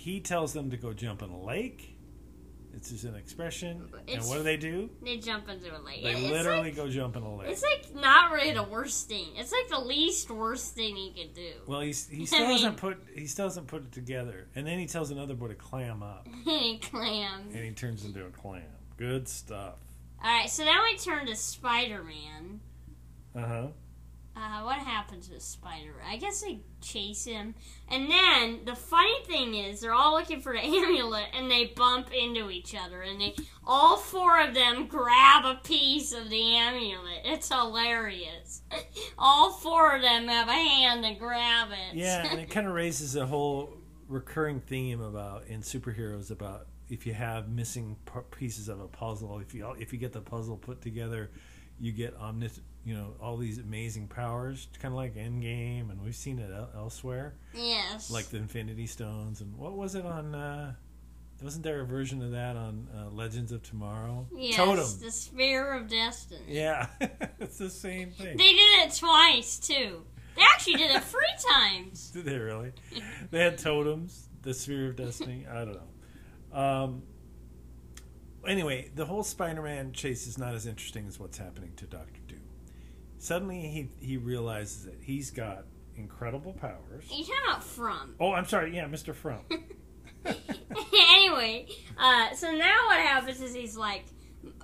he 0.01 0.21
tells 0.21 0.53
them 0.53 0.71
to 0.71 0.77
go 0.77 0.93
jump 0.93 1.23
in 1.23 1.31
a 1.31 1.41
lake. 1.43 1.97
It's 2.73 2.89
just 2.91 3.05
an 3.05 3.17
expression. 3.17 3.89
and 4.09 4.23
what 4.27 4.37
do 4.39 4.43
they 4.45 4.57
do? 4.57 4.89
They 5.05 5.17
jump 5.19 5.49
into 5.49 5.77
a 5.77 5.83
lake. 5.83 6.03
They 6.05 6.13
It's 6.13 6.31
literally 6.31 6.69
like- 6.71 6.77
go 6.77 6.89
jump 6.89 7.17
in 7.17 7.23
a 7.23 7.37
lake. 7.37 7.49
It's 7.51 7.63
like 7.63 7.95
not 8.01 8.31
really 8.33 8.53
the 8.53 8.63
worst 8.63 9.09
thing. 9.09 9.27
It's 9.37 9.53
like 9.53 9.69
the 9.69 9.85
least 9.85 10.31
worst 10.31 10.75
thing 10.75 10.95
he 10.97 11.13
could 11.13 11.35
do. 11.35 11.51
well, 11.67 11.81
he's, 11.81 12.09
he 12.09 12.25
still 12.27 12.45
I 12.45 12.49
mean- 12.49 12.57
doesn't 12.59 12.77
put 12.77 12.99
he 13.15 13.27
still 13.27 13.47
doesn't 13.47 13.67
put 13.67 13.83
it 13.85 13.93
together, 13.93 14.47
and 14.55 14.67
then 14.67 14.79
he 14.79 14.87
tells 14.87 15.11
another 15.11 15.35
boy 15.35 15.49
to 15.49 15.55
clam 15.55 16.03
up, 16.03 16.29
Any 16.47 16.79
clam. 16.79 17.49
and 17.53 17.65
he 17.65 17.73
turns 17.73 18.05
into 18.05 18.25
a 18.25 18.31
clam. 18.31 18.63
Good 18.97 19.29
stuff. 19.29 19.75
All 20.23 20.31
right, 20.31 20.49
so 20.49 20.65
now 20.65 20.83
we 20.85 20.97
turn 20.97 21.27
to 21.27 21.35
Spider 21.35 22.05
Man. 22.05 22.61
Uh 23.35 23.47
huh. 23.47 23.67
Uh, 24.41 24.63
what 24.63 24.79
happens 24.79 25.29
with 25.29 25.43
Spider? 25.43 25.95
I 26.09 26.17
guess 26.17 26.41
they 26.41 26.61
chase 26.81 27.25
him, 27.25 27.55
and 27.89 28.11
then 28.11 28.61
the 28.65 28.75
funny 28.75 29.23
thing 29.27 29.55
is, 29.55 29.81
they're 29.81 29.93
all 29.93 30.15
looking 30.15 30.41
for 30.41 30.55
the 30.55 30.61
amulet, 30.65 31.27
and 31.35 31.51
they 31.51 31.67
bump 31.67 32.11
into 32.13 32.51
each 32.51 32.75
other, 32.75 33.03
and 33.03 33.21
they 33.21 33.35
all 33.67 33.99
four 33.99 34.41
of 34.41 34.55
them 34.55 34.87
grab 34.87 35.45
a 35.45 35.61
piece 35.63 36.15
of 36.15 36.31
the 36.31 36.57
amulet. 36.57 37.21
It's 37.25 37.49
hilarious. 37.49 38.63
All 39.19 39.53
four 39.53 39.95
of 39.95 40.03
them 40.03 40.29
have 40.29 40.49
a 40.49 40.53
hand 40.53 41.05
to 41.05 41.15
grab 41.15 41.69
it. 41.71 41.97
Yeah, 41.97 42.27
and 42.31 42.41
it 42.41 42.49
kind 42.51 42.67
of 42.67 42.73
raises 42.73 43.17
a 43.17 43.27
whole 43.27 43.75
recurring 44.09 44.61
theme 44.61 45.01
about 45.01 45.47
in 45.47 45.61
superheroes 45.61 46.31
about 46.31 46.67
if 46.89 47.07
you 47.07 47.15
have 47.15 47.49
missing 47.49 47.97
pieces 48.37 48.69
of 48.69 48.81
a 48.81 48.89
puzzle, 48.89 49.39
if 49.39 49.55
you 49.55 49.71
if 49.79 49.93
you 49.93 49.99
get 49.99 50.13
the 50.13 50.21
puzzle 50.21 50.57
put 50.57 50.81
together, 50.81 51.31
you 51.79 51.93
get 51.93 52.17
omnis, 52.17 52.61
you 52.85 52.95
know, 52.95 53.15
all 53.21 53.37
these 53.37 53.59
amazing 53.59 54.09
powers, 54.09 54.69
kind 54.81 54.93
of 54.93 54.97
like 54.97 55.15
Endgame, 55.15 55.91
and 55.91 56.01
we've 56.03 56.17
seen 56.17 56.39
it 56.39 56.51
el- 56.51 56.71
elsewhere, 56.75 57.35
yes. 57.55 58.11
like 58.11 58.27
the 58.27 58.39
Infinity 58.39 58.87
Stones, 58.87 59.41
and 59.41 59.57
what 59.57 59.75
was 59.77 59.95
it 59.95 60.07
on? 60.07 60.35
Uh, 60.35 60.75
wasn't 61.43 61.65
there 61.65 61.81
a 61.81 61.87
version 61.87 62.23
of 62.23 62.33
that 62.33 62.57
on 62.57 62.87
uh, 62.95 63.11
Legends 63.11 63.53
of 63.53 63.63
Tomorrow? 63.63 64.27
yes, 64.35 64.57
Totem. 64.57 64.85
the 65.01 65.11
Spear 65.11 65.73
of 65.75 65.89
Destiny. 65.89 66.41
Yeah, 66.49 66.87
it's 67.41 67.59
the 67.59 67.71
same 67.71 68.11
thing. 68.13 68.37
They 68.37 68.53
did 68.53 68.87
it 68.89 68.95
twice 68.95 69.59
too. 69.59 70.05
They 70.37 70.43
actually 70.43 70.75
did 70.75 70.91
it 70.91 71.03
three 71.05 71.21
times. 71.53 72.11
Did 72.11 72.25
they 72.25 72.39
really? 72.39 72.73
They 73.31 73.41
had 73.41 73.59
totems, 73.59 74.29
the 74.43 74.55
spear 74.55 74.89
of 74.89 74.97
destiny. 74.97 75.47
I 75.51 75.65
don't 75.65 75.77
know. 76.53 76.59
Um, 76.59 77.03
anyway, 78.47 78.91
the 78.95 79.05
whole 79.05 79.23
Spider-Man 79.23 79.93
chase 79.93 80.27
is 80.27 80.39
not 80.39 80.55
as 80.55 80.67
interesting 80.67 81.07
as 81.07 81.19
what's 81.19 81.39
happening 81.39 81.73
to 81.77 81.87
Doctor. 81.87 82.20
Suddenly, 83.21 83.61
he 83.61 83.89
he 84.05 84.17
realizes 84.17 84.87
that 84.87 84.99
he's 85.03 85.31
got 85.31 85.67
incredible 85.95 86.55
powers. 86.55 87.05
You 87.11 87.23
talking 87.25 87.35
about 87.47 87.63
from? 87.63 88.15
Oh, 88.19 88.33
I'm 88.33 88.47
sorry. 88.47 88.75
Yeah, 88.75 88.87
Mister 88.87 89.13
Frump. 89.15 89.53
anyway, 90.93 91.67
uh, 91.99 92.35
so 92.35 92.51
now 92.53 92.87
what 92.87 92.99
happens 93.01 93.41
is 93.41 93.55
he's 93.55 93.77
like, 93.77 94.05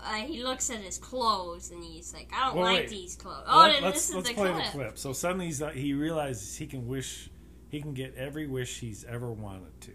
uh, 0.02 0.14
he 0.14 0.42
looks 0.42 0.70
at 0.70 0.78
his 0.78 0.98
clothes 0.98 1.70
and 1.70 1.82
he's 1.82 2.12
like, 2.14 2.30
I 2.34 2.46
don't 2.46 2.56
Well, 2.56 2.64
like 2.64 2.80
wait. 2.80 2.88
these 2.88 3.14
clothes. 3.16 3.44
Oh, 3.46 3.68
let's 3.80 3.80
this 3.94 4.08
is 4.10 4.16
let's 4.16 4.28
the 4.28 4.34
play 4.34 4.50
clip. 4.52 4.64
the 4.64 4.70
clip. 4.70 4.98
So 4.98 5.12
suddenly 5.12 5.46
he's 5.46 5.60
not, 5.60 5.74
he 5.74 5.92
realizes 5.94 6.56
he 6.56 6.66
can 6.66 6.86
wish 6.86 7.30
he 7.68 7.80
can 7.80 7.92
get 7.94 8.14
every 8.16 8.46
wish 8.46 8.78
he's 8.80 9.04
ever 9.04 9.30
wanted 9.32 9.78
to. 9.82 9.92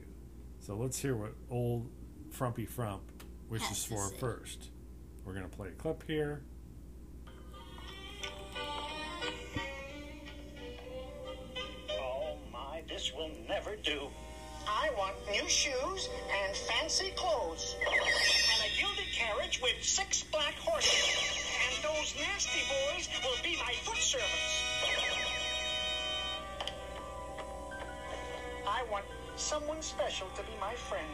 So 0.59 0.75
let's 0.75 0.99
hear 0.99 1.15
what 1.15 1.33
old 1.49 1.89
Frumpy 2.29 2.65
Frump 2.65 3.01
wishes 3.49 3.83
for 3.83 4.09
first. 4.19 4.69
We're 5.25 5.33
gonna 5.33 5.47
play 5.47 5.69
a 5.69 5.71
clip 5.71 6.03
here. 6.07 6.43
This 12.91 13.13
will 13.15 13.31
never 13.48 13.75
do. 13.77 14.07
I 14.67 14.89
want 14.98 15.15
new 15.31 15.48
shoes 15.48 16.10
and 16.43 16.55
fancy 16.55 17.12
clothes. 17.15 17.75
And 17.88 18.71
a 18.71 18.79
gilded 18.79 19.12
carriage 19.13 19.62
with 19.62 19.81
six 19.81 20.24
black 20.24 20.55
horses. 20.55 21.15
And 21.67 21.83
those 21.83 22.13
nasty 22.19 22.60
boys 22.67 23.07
will 23.24 23.41
be 23.43 23.57
my 23.65 23.74
foot 23.83 23.98
servants. 23.98 24.63
I 28.67 28.83
want 28.91 29.05
someone 29.36 29.81
special 29.81 30.27
to 30.36 30.43
be 30.43 30.51
my 30.60 30.74
friend. 30.75 31.07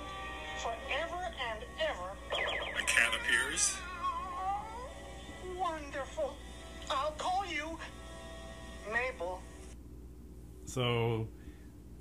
Forever 0.58 1.32
and 1.52 1.64
ever. 1.80 2.10
A 2.34 2.86
cat 2.86 3.14
appears. 3.14 3.78
Wonderful. 5.56 6.34
I'll 6.90 7.12
call 7.12 7.46
you 7.46 7.78
Mabel. 8.92 9.42
So 10.66 11.28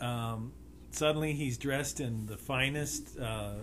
um, 0.00 0.52
suddenly 0.90 1.32
he's 1.32 1.58
dressed 1.58 2.00
in 2.00 2.26
the 2.26 2.36
finest 2.36 3.18
uh, 3.18 3.54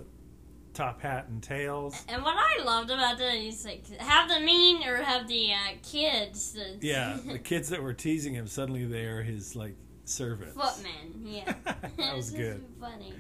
top 0.74 1.02
hat 1.02 1.28
and 1.30 1.42
tails. 1.42 2.04
And 2.08 2.24
what 2.24 2.36
I 2.38 2.64
loved 2.64 2.90
about 2.90 3.18
that 3.20 3.36
is 3.36 3.66
like 3.66 3.88
have 4.00 4.30
the 4.30 4.40
mean 4.40 4.88
or 4.88 4.98
have 4.98 5.28
the 5.28 5.54
uh, 5.54 5.58
kids 5.84 6.54
the 6.54 6.78
Yeah, 6.82 7.18
the 7.26 7.40
kids 7.40 7.70
that 7.70 7.82
were 7.82 7.94
teasing 7.94 8.34
him 8.34 8.48
suddenly 8.48 8.86
they 8.86 9.06
are 9.06 9.22
his 9.24 9.56
like 9.56 9.76
servants. 10.06 10.56
footmen. 10.56 11.22
Yeah, 11.26 11.54
That 11.98 12.16
was 12.16 12.32
good. 12.44 12.64
Funny. 12.80 13.14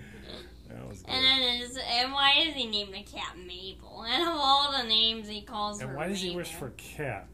That 0.70 0.89
was 0.89 1.03
good. 1.03 1.13
And 1.13 1.24
then 1.24 1.62
is 1.62 1.77
and 1.77 2.12
why 2.12 2.34
is 2.39 2.55
he 2.55 2.65
named 2.65 2.93
the 2.93 3.03
cat 3.03 3.38
Mabel? 3.38 4.03
And 4.08 4.24
of 4.24 4.29
all 4.36 4.72
the 4.72 4.84
names 4.88 5.27
he 5.27 5.41
calls 5.41 5.79
And 5.79 5.89
her, 5.89 5.96
and 5.96 5.98
why 5.98 6.08
does 6.08 6.22
he 6.22 6.36
wish 6.36 6.51
for 6.51 6.72
cat? 6.72 7.27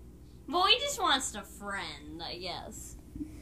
Well, 0.47 0.65
he 0.65 0.77
just 0.79 0.99
wants 0.99 1.33
a 1.35 1.43
friend, 1.43 2.21
I 2.21 2.37
guess. 2.37 2.95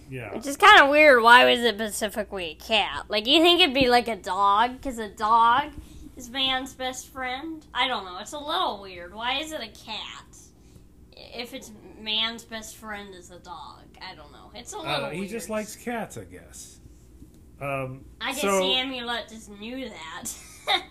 Yeah. 0.10 0.34
Which 0.34 0.48
is 0.48 0.58
kind 0.58 0.82
of 0.82 0.90
weird. 0.90 1.22
Why 1.22 1.46
was 1.46 1.60
it 1.60 1.76
specifically 1.76 2.52
a 2.52 2.56
cat? 2.56 3.06
Like, 3.10 3.28
you 3.28 3.42
think 3.42 3.60
it'd 3.62 3.74
be 3.76 3.90
like 3.90 4.08
a 4.08 4.16
dog? 4.16 4.74
Because 4.78 5.00
a 5.00 5.10
dog 5.10 5.72
is 6.16 6.30
man's 6.30 6.74
best 6.74 7.08
friend? 7.10 7.66
I 7.74 7.88
don't 7.88 8.06
know. 8.06 8.18
It's 8.20 8.34
a 8.34 8.40
little 8.40 8.82
weird. 8.82 9.14
Why 9.14 9.40
is 9.40 9.52
it 9.52 9.62
a 9.62 9.68
cat? 9.68 10.26
If 11.16 11.54
it's 11.54 11.72
man's 12.00 12.44
best 12.46 12.78
friend 12.78 13.14
is 13.16 13.32
a 13.32 13.40
dog. 13.40 13.84
I 14.02 14.16
don't 14.16 14.32
know. 14.32 14.52
It's 14.56 14.74
a 14.74 14.78
little 14.78 15.06
Uh, 15.06 15.10
he 15.10 15.20
weird. 15.22 15.32
just 15.32 15.50
likes 15.50 15.76
cats, 15.76 16.18
I 16.18 16.24
guess. 16.24 16.80
Um, 17.60 18.06
I 18.22 18.32
guess 18.32 18.42
so, 18.42 18.60
the 18.60 18.74
amulet 18.76 19.30
just 19.30 19.50
knew 19.50 19.90
that. 19.90 20.26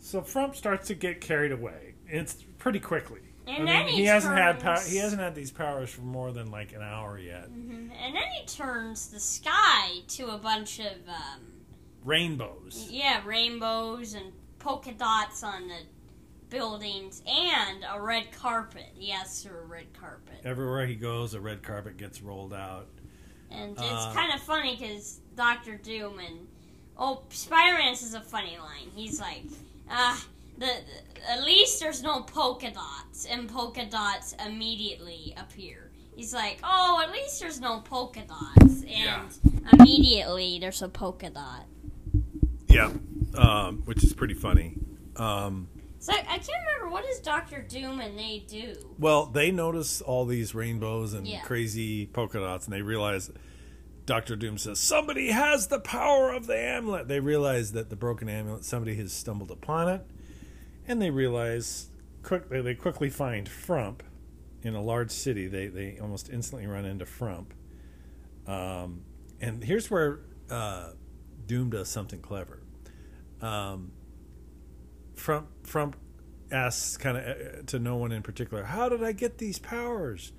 so 0.00 0.22
Frump 0.22 0.56
starts 0.56 0.88
to 0.88 0.94
get 0.94 1.20
carried 1.20 1.52
away. 1.52 1.94
It's 2.08 2.34
pretty 2.58 2.80
quickly. 2.80 3.20
And 3.58 3.68
I 3.68 3.72
then 3.72 3.86
mean, 3.86 3.94
he 3.94 4.00
he 4.02 4.06
hasn't 4.06 4.36
had 4.36 4.60
turns- 4.60 4.86
he 4.88 4.96
hasn't 4.98 5.20
had 5.20 5.34
these 5.34 5.50
powers 5.50 5.90
for 5.90 6.02
more 6.02 6.32
than 6.32 6.50
like 6.50 6.72
an 6.72 6.82
hour 6.82 7.18
yet. 7.18 7.50
Mhm. 7.50 7.90
And 7.92 8.14
then 8.14 8.22
he 8.38 8.46
turns 8.46 9.08
the 9.08 9.20
sky 9.20 10.00
to 10.08 10.28
a 10.30 10.38
bunch 10.38 10.78
of, 10.80 11.08
um, 11.08 11.64
Rainbows. 12.04 12.88
yeah, 12.90 13.22
rainbows 13.24 14.14
and 14.14 14.32
polka 14.58 14.92
dots 14.92 15.42
on 15.42 15.68
the 15.68 15.78
buildings 16.48 17.22
and 17.26 17.84
a 17.88 18.00
red 18.00 18.32
carpet. 18.32 18.92
Yes, 18.96 19.44
for 19.44 19.60
a 19.60 19.64
red 19.66 19.92
carpet. 19.98 20.40
Everywhere 20.44 20.86
he 20.86 20.96
goes, 20.96 21.34
a 21.34 21.40
red 21.40 21.62
carpet 21.62 21.96
gets 21.96 22.20
rolled 22.22 22.52
out. 22.54 22.88
And 23.50 23.78
Uh, 23.78 23.82
it's 23.82 24.16
kind 24.16 24.32
of 24.32 24.40
funny 24.42 24.76
because 24.76 25.20
Doctor 25.36 25.76
Doom 25.76 26.18
and 26.18 26.48
oh, 26.96 27.22
Spider 27.30 27.78
Man 27.78 27.94
says 27.96 28.14
a 28.14 28.20
funny 28.20 28.58
line. 28.58 28.90
He's 28.94 29.20
like, 29.20 29.42
ah, 29.90 30.24
the, 30.24 30.39
the 30.60 30.70
at 31.28 31.42
least 31.42 31.80
there's 31.80 32.02
no 32.02 32.22
polka 32.22 32.70
dots, 32.70 33.26
and 33.26 33.48
polka 33.48 33.84
dots 33.86 34.34
immediately 34.46 35.34
appear. 35.36 35.90
He's 36.14 36.32
like, 36.34 36.58
oh, 36.62 37.02
at 37.04 37.10
least 37.12 37.40
there's 37.40 37.60
no 37.60 37.80
polka 37.80 38.20
dots, 38.28 38.82
and 38.82 38.88
Yeah. 38.88 39.28
immediately 39.72 40.58
there's 40.60 40.82
a 40.82 40.88
polka 40.88 41.30
dot. 41.30 41.64
Yeah, 42.68 42.92
um, 43.34 43.82
which 43.86 44.04
is 44.04 44.12
pretty 44.12 44.34
funny. 44.34 44.76
Um, 45.16 45.68
So 45.98 46.12
I, 46.12 46.18
I 46.18 46.38
can't 46.38 46.48
remember 46.66 46.90
what 46.92 47.04
does 47.04 47.20
Doctor 47.20 47.62
Doom 47.62 48.00
and 48.00 48.18
they 48.18 48.44
do. 48.48 48.74
well, 48.98 49.26
they 49.26 49.50
notice 49.50 50.00
all 50.00 50.24
these 50.26 50.54
rainbows 50.54 51.12
and 51.14 51.26
Yeah. 51.26 51.40
crazy 51.40 52.06
polka 52.06 52.38
dots, 52.38 52.66
and 52.66 52.72
they 52.74 52.82
realize 52.82 53.30
Doctor 54.06 54.36
Doom 54.36 54.56
says 54.58 54.78
somebody 54.80 55.30
has 55.30 55.66
the 55.68 55.78
power 55.80 56.32
of 56.32 56.46
the 56.46 56.58
amulet. 56.58 57.08
They 57.08 57.20
realize 57.20 57.72
that 57.72 57.90
the 57.90 57.96
broken 57.96 58.28
amulet, 58.28 58.64
somebody 58.64 58.96
has 58.96 59.12
stumbled 59.12 59.50
upon 59.50 59.88
it, 59.88 60.06
and 60.90 61.00
they 61.00 61.10
realize 61.10 61.88
quickly 62.24 62.60
they 62.60 62.74
quickly 62.74 63.08
find 63.08 63.48
Frump 63.48 64.02
in 64.62 64.74
a 64.74 64.82
large 64.82 65.12
city. 65.12 65.46
They 65.46 65.68
they 65.68 65.98
almost 66.00 66.28
instantly 66.28 66.66
run 66.66 66.84
into 66.84 67.06
Frump, 67.06 67.54
um, 68.46 69.02
and 69.40 69.62
here's 69.62 69.88
where 69.88 70.18
uh, 70.50 70.90
Doom 71.46 71.70
does 71.70 71.88
something 71.88 72.20
clever. 72.20 72.60
Um, 73.40 73.92
Frump 75.14 75.46
Frump 75.64 75.96
asks 76.50 76.96
kind 76.96 77.16
of 77.16 77.24
uh, 77.24 77.62
to 77.66 77.78
no 77.78 77.96
one 77.96 78.10
in 78.10 78.22
particular, 78.22 78.64
"How 78.64 78.88
did 78.88 79.04
I 79.04 79.12
get 79.12 79.38
these 79.38 79.60
powers?" 79.60 80.32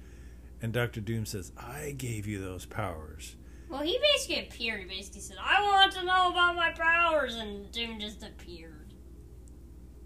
And 0.62 0.74
Doctor 0.74 1.00
Doom 1.00 1.26
says, 1.26 1.54
"I 1.58 1.96
gave 1.98 2.28
you 2.28 2.42
those 2.42 2.66
powers." 2.66 3.38
Well, 3.70 3.84
he 3.84 3.98
basically 4.14 4.46
appeared. 4.48 4.82
He 4.82 4.86
basically 4.86 5.22
said, 5.22 5.38
"I 5.42 5.62
want 5.62 5.94
to 5.94 6.04
know 6.04 6.30
about 6.30 6.58
my 6.58 6.72
powers," 6.72 7.36
and 7.36 7.72
Doom 7.72 8.02
just 8.02 8.22
appeared. 8.22 8.81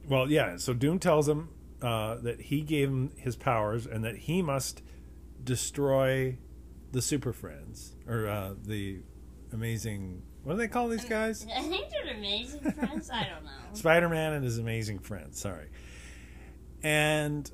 Well, 0.07 0.29
yeah. 0.29 0.57
So 0.57 0.73
Doom 0.73 0.99
tells 0.99 1.27
him 1.27 1.49
uh, 1.81 2.15
that 2.15 2.41
he 2.41 2.61
gave 2.61 2.89
him 2.89 3.11
his 3.17 3.35
powers 3.35 3.85
and 3.85 4.03
that 4.03 4.15
he 4.15 4.41
must 4.41 4.81
destroy 5.43 6.37
the 6.91 7.01
Super 7.01 7.33
Friends 7.33 7.95
or 8.07 8.27
uh, 8.27 8.53
the 8.63 9.01
amazing. 9.51 10.21
What 10.43 10.53
do 10.53 10.57
they 10.59 10.67
call 10.67 10.87
these 10.89 11.05
guys? 11.05 11.45
I 11.55 11.61
think 11.61 11.89
they're 11.89 12.15
amazing 12.15 12.61
friends. 12.71 13.09
I 13.09 13.23
don't 13.23 13.43
know. 13.43 13.51
Spider 13.73 14.09
Man 14.09 14.33
and 14.33 14.43
his 14.43 14.57
amazing 14.57 14.99
friends. 14.99 15.39
Sorry. 15.39 15.67
And 16.83 17.49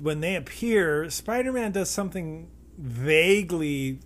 when 0.00 0.20
they 0.20 0.34
appear, 0.34 1.08
Spider 1.10 1.52
Man 1.52 1.72
does 1.72 1.88
something 1.88 2.50
vaguely 2.76 4.00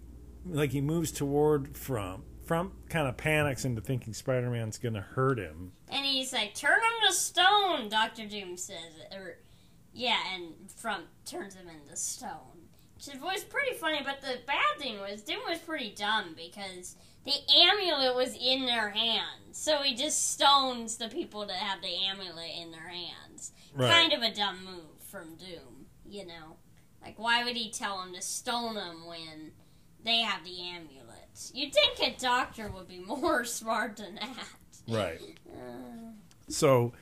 like 0.45 0.71
he 0.71 0.81
moves 0.81 1.11
toward 1.11 1.77
Frump. 1.77 2.25
Frump 2.47 2.89
kind 2.89 3.09
of 3.09 3.17
panics 3.17 3.65
into 3.65 3.81
thinking 3.81 4.15
Spider 4.15 4.51
Man's 4.51 4.79
going 4.79 4.95
to 4.95 5.01
hurt 5.01 5.39
him. 5.39 5.73
And 5.89 6.07
he's 6.07 6.33
like, 6.33 6.55
"Turn 6.55 6.79
him 6.79 7.09
to 7.09 7.13
stone," 7.13 7.89
Doctor 7.89 8.27
Doom 8.27 8.57
says. 8.57 8.95
Or 9.13 9.39
Yeah, 9.93 10.19
and 10.35 10.55
Frump 10.77 11.07
turns 11.25 11.55
him 11.55 11.69
into 11.69 11.97
stone. 11.97 12.69
Which 12.95 13.21
was 13.21 13.45
pretty 13.45 13.75
funny, 13.77 14.01
but 14.05 14.21
the 14.21 14.39
bad 14.47 14.79
thing 14.79 15.01
was 15.01 15.23
Doom 15.23 15.41
was 15.49 15.59
pretty 15.59 15.91
dumb 15.91 16.35
because 16.37 16.97
the 17.25 17.35
amulet 17.55 18.15
was 18.15 18.37
in 18.37 18.67
their 18.67 18.91
hands. 18.91 19.59
So 19.59 19.79
he 19.79 19.95
just 19.95 20.33
stones 20.33 20.97
the 20.97 21.09
people 21.09 21.45
that 21.47 21.57
have 21.57 21.83
the 21.83 21.95
amulet 22.05 22.53
in 22.59 22.71
their 22.71 22.89
hands. 22.89 23.53
Right. 23.75 23.91
Kind 23.91 24.13
of 24.13 24.23
a 24.23 24.35
dumb 24.35 24.65
move 24.65 25.03
from 25.11 25.35
Doom, 25.37 25.87
you 26.09 26.25
know? 26.25 26.57
Like, 27.03 27.19
why 27.19 27.45
would 27.45 27.57
he 27.57 27.71
tell 27.71 28.03
him 28.03 28.15
to 28.15 28.23
stone 28.23 28.75
them 28.75 29.07
when 29.07 29.53
they 30.07 30.19
have 30.21 30.45
the 30.45 30.61
amulet? 30.61 31.03
You'd 31.53 31.75
think 31.75 31.99
a 32.01 32.19
doctor 32.19 32.69
would 32.71 32.89
be 32.89 32.99
more 33.07 33.45
smart 33.45 33.97
than 33.97 34.15
that. 34.17 34.47
Right. 34.89 35.21
Uh, 35.51 36.13
So, 36.49 36.93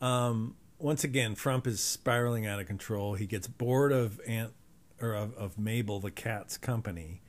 um, 0.00 0.56
once 0.78 1.04
again, 1.04 1.34
Frump 1.34 1.66
is 1.66 1.80
spiraling 1.82 2.46
out 2.46 2.60
of 2.60 2.66
control. 2.66 3.14
He 3.14 3.26
gets 3.26 3.46
bored 3.46 3.92
of 3.92 4.20
Aunt 4.26 4.52
or 5.00 5.12
of, 5.14 5.34
of 5.34 5.58
Mabel 5.58 5.98
the 6.00 6.10
cat's 6.12 6.56
company, 6.56 7.20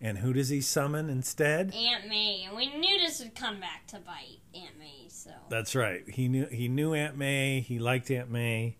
and 0.00 0.18
who 0.18 0.32
does 0.32 0.48
he 0.48 0.60
summon 0.60 1.10
instead? 1.10 1.74
Aunt 1.74 2.08
May, 2.08 2.44
and 2.46 2.56
we 2.56 2.72
knew 2.76 2.98
this 3.00 3.18
would 3.18 3.34
come 3.34 3.58
back 3.60 3.86
to 3.88 3.98
bite 3.98 4.38
Aunt 4.54 4.78
May, 4.78 5.08
so. 5.08 5.30
That's 5.48 5.74
right. 5.74 6.08
He 6.08 6.28
knew 6.28 6.46
he 6.46 6.68
knew 6.68 6.94
Aunt 6.94 7.16
May. 7.16 7.60
He 7.60 7.80
liked 7.80 8.10
Aunt 8.10 8.30
May, 8.30 8.76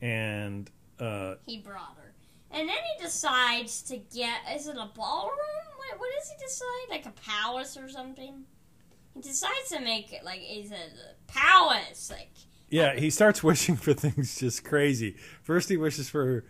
and 0.00 0.70
uh, 0.98 1.34
he 1.44 1.58
brought 1.58 1.96
her. 1.98 2.13
And 2.54 2.68
then 2.68 2.76
he 2.76 3.02
decides 3.04 3.82
to 3.82 3.96
get 3.96 4.40
is 4.54 4.68
it 4.68 4.76
a 4.76 4.88
ballroom? 4.94 5.64
What, 5.76 5.98
what 5.98 6.10
does 6.18 6.30
he 6.30 6.36
decide? 6.44 6.88
Like 6.90 7.06
a 7.06 7.20
palace 7.20 7.76
or 7.76 7.88
something? 7.88 8.44
He 9.14 9.20
decides 9.20 9.68
to 9.70 9.80
make 9.80 10.12
it 10.12 10.24
like 10.24 10.40
is 10.48 10.70
a 10.70 10.86
palace? 11.26 12.10
Like 12.10 12.30
yeah, 12.68 12.94
he 12.96 13.10
starts 13.10 13.42
wishing 13.42 13.76
for 13.76 13.92
things 13.94 14.36
just 14.36 14.64
crazy. 14.64 15.16
First, 15.42 15.68
he 15.68 15.76
wishes 15.76 16.08
for, 16.08 16.44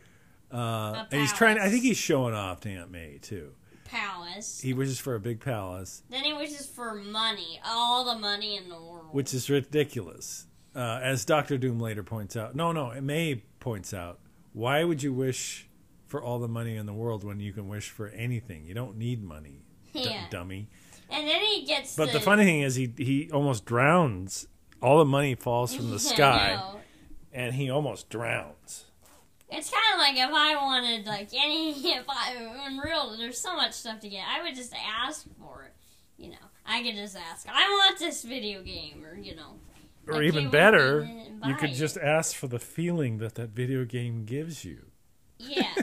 uh, 0.52 1.04
and 1.10 1.20
he's 1.20 1.32
trying. 1.32 1.58
I 1.58 1.68
think 1.68 1.82
he's 1.82 1.98
showing 1.98 2.34
off 2.34 2.60
to 2.60 2.70
Aunt 2.70 2.90
May 2.90 3.18
too. 3.20 3.52
palace. 3.84 4.60
He 4.60 4.72
wishes 4.72 4.98
for 4.98 5.14
a 5.14 5.20
big 5.20 5.40
palace, 5.40 6.02
then 6.10 6.24
he 6.24 6.32
wishes 6.32 6.66
for 6.66 6.94
money, 6.94 7.60
all 7.66 8.04
the 8.04 8.18
money 8.18 8.56
in 8.56 8.68
the 8.68 8.80
world. 8.80 9.08
which 9.12 9.34
is 9.34 9.50
ridiculous. 9.50 10.46
Uh, 10.74 10.98
as 11.02 11.24
Doctor 11.24 11.56
Doom 11.56 11.78
later 11.78 12.02
points 12.02 12.36
out, 12.36 12.56
no, 12.56 12.72
no, 12.72 12.98
May 13.00 13.42
points 13.60 13.94
out, 13.94 14.18
why 14.52 14.82
would 14.82 15.02
you 15.02 15.12
wish 15.12 15.68
for 16.14 16.22
all 16.22 16.38
the 16.38 16.46
money 16.46 16.76
in 16.76 16.86
the 16.86 16.92
world 16.92 17.24
when 17.24 17.40
you 17.40 17.52
can 17.52 17.66
wish 17.66 17.90
for 17.90 18.06
anything? 18.08 18.64
You 18.64 18.72
don't 18.72 18.96
need 18.96 19.20
money, 19.20 19.62
d- 19.92 20.16
dummy. 20.30 20.68
And 21.10 21.26
then 21.26 21.40
he 21.42 21.64
gets 21.66 21.96
But 21.96 22.12
the, 22.12 22.18
the 22.18 22.20
funny 22.20 22.44
thing 22.44 22.60
is, 22.60 22.76
he 22.76 22.92
he 22.96 23.28
almost 23.32 23.64
drowns. 23.64 24.46
All 24.80 24.98
the 24.98 25.04
money 25.04 25.34
falls 25.34 25.74
from 25.74 25.90
the 25.90 25.98
sky, 26.14 26.62
and 27.32 27.52
he 27.54 27.68
almost 27.68 28.08
drowns. 28.10 28.84
It's 29.50 29.70
kind 29.70 29.82
of 29.94 29.98
like 29.98 30.16
if 30.16 30.32
I 30.32 30.54
wanted 30.54 31.04
like 31.06 31.30
any 31.34 31.72
if 31.96 32.04
I 32.08 32.66
in 32.68 32.78
real 32.78 33.16
there's 33.16 33.40
so 33.40 33.56
much 33.56 33.72
stuff 33.72 33.98
to 34.00 34.08
get 34.08 34.24
I 34.28 34.40
would 34.42 34.54
just 34.54 34.72
ask 34.74 35.26
for 35.40 35.64
it 35.64 35.72
you 36.16 36.30
know 36.30 36.46
I 36.64 36.82
could 36.82 36.94
just 36.94 37.16
ask 37.16 37.46
I 37.48 37.68
want 37.68 37.98
this 37.98 38.22
video 38.22 38.62
game 38.62 39.04
or 39.04 39.16
you 39.16 39.34
know 39.36 39.58
Or 40.08 40.14
like, 40.14 40.24
even 40.24 40.48
better, 40.50 41.08
you 41.46 41.54
could 41.56 41.70
it. 41.70 41.74
just 41.74 41.96
ask 41.98 42.34
for 42.36 42.46
the 42.48 42.58
feeling 42.58 43.18
that 43.18 43.34
that 43.34 43.50
video 43.50 43.84
game 43.84 44.24
gives 44.24 44.64
you. 44.64 44.86
Yeah. 45.48 45.74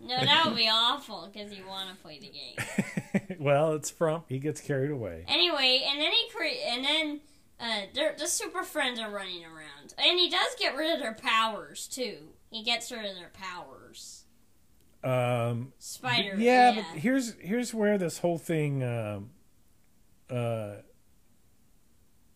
No 0.00 0.18
that 0.18 0.46
would 0.46 0.56
be 0.56 0.68
awful 0.68 1.30
because 1.32 1.52
you 1.52 1.66
want 1.66 1.88
to 1.90 1.96
play 2.02 2.18
the 2.18 2.28
game. 2.28 3.36
Well, 3.38 3.72
it's 3.72 3.90
from 3.90 4.22
he 4.28 4.38
gets 4.38 4.60
carried 4.60 4.90
away. 4.90 5.24
anyway 5.28 5.84
and 5.88 6.00
then 6.00 6.10
he 6.12 6.28
cre- 6.30 6.68
and 6.68 6.84
then 6.84 7.20
uh 7.60 8.10
the 8.18 8.26
super 8.26 8.62
friends 8.62 8.98
are 9.00 9.10
running 9.10 9.44
around. 9.44 9.94
And 9.98 10.18
he 10.18 10.28
does 10.30 10.54
get 10.58 10.76
rid 10.76 10.92
of 10.94 11.00
their 11.00 11.14
powers 11.14 11.86
too. 11.88 12.18
He 12.50 12.62
gets 12.62 12.90
rid 12.92 13.04
of 13.04 13.16
their 13.16 13.30
powers. 13.32 14.24
Um, 15.04 15.72
Spider 15.78 16.36
yeah, 16.38 16.74
but 16.76 17.00
here's 17.00 17.34
here's 17.40 17.74
where 17.74 17.98
this 17.98 18.18
whole 18.18 18.38
thing. 18.38 18.84
Um, 18.84 19.30
uh, 20.30 20.76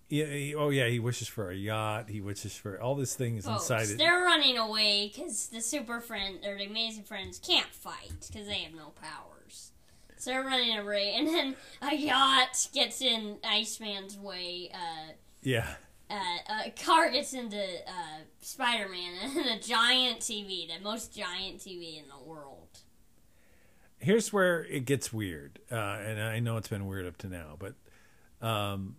yeah. 0.08 0.26
He, 0.26 0.54
oh 0.54 0.70
yeah, 0.70 0.86
he 0.88 0.98
wishes 0.98 1.28
for 1.28 1.50
a 1.50 1.54
yacht. 1.54 2.08
He 2.08 2.20
wishes 2.20 2.54
for 2.56 2.80
all 2.80 2.94
these 2.94 3.14
things 3.14 3.44
Folks, 3.44 3.62
inside 3.70 3.88
it. 3.90 3.98
they're 3.98 4.22
running 4.24 4.56
away 4.58 5.10
because 5.12 5.48
the 5.48 5.60
super 5.60 6.00
friend 6.00 6.38
or 6.46 6.56
the 6.56 6.64
amazing 6.66 7.04
friends 7.04 7.38
can't 7.38 7.72
fight 7.72 8.12
because 8.32 8.46
they 8.46 8.58
have 8.60 8.74
no 8.74 8.92
powers. 9.00 9.72
So 10.18 10.30
they're 10.30 10.42
running 10.44 10.78
away, 10.78 11.14
and 11.16 11.26
then 11.28 11.56
a 11.82 11.94
yacht 11.94 12.68
gets 12.72 13.00
in 13.02 13.36
Iceman's 13.44 14.16
way. 14.16 14.70
Uh, 14.72 15.12
Yeah. 15.42 15.74
uh, 16.08 16.14
a 16.66 16.70
car 16.70 17.10
gets 17.10 17.32
into 17.34 17.60
uh, 17.62 18.20
Spider-Man, 18.40 19.14
and 19.36 19.46
a 19.46 19.60
giant 19.60 20.20
TV, 20.20 20.66
the 20.68 20.82
most 20.82 21.14
giant 21.14 21.58
TV 21.58 21.98
in 21.98 22.04
the 22.08 22.24
world. 22.24 22.78
here's 23.98 24.32
where 24.32 24.64
it 24.64 24.84
gets 24.84 25.12
weird, 25.12 25.58
uh, 25.70 25.74
and 25.74 26.20
I 26.20 26.38
know 26.38 26.56
it's 26.56 26.68
been 26.68 26.86
weird 26.86 27.06
up 27.06 27.16
to 27.18 27.26
now, 27.28 27.56
but 27.58 27.74
um, 28.46 28.96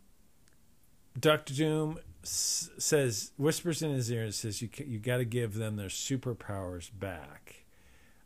Doctor 1.19 1.53
Doom 1.53 1.99
s- 2.23 2.69
says, 2.77 3.32
whispers 3.38 3.82
in 3.82 3.91
his 3.91 4.12
ear, 4.12 4.23
and 4.23 4.34
says, 4.34 4.62
"You 4.62 4.67
ca- 4.69 4.86
you 4.86 4.99
got 4.99 5.17
to 5.17 5.25
give 5.25 5.56
them 5.56 5.75
their 5.75 5.88
superpowers 5.89 6.89
back." 6.97 7.63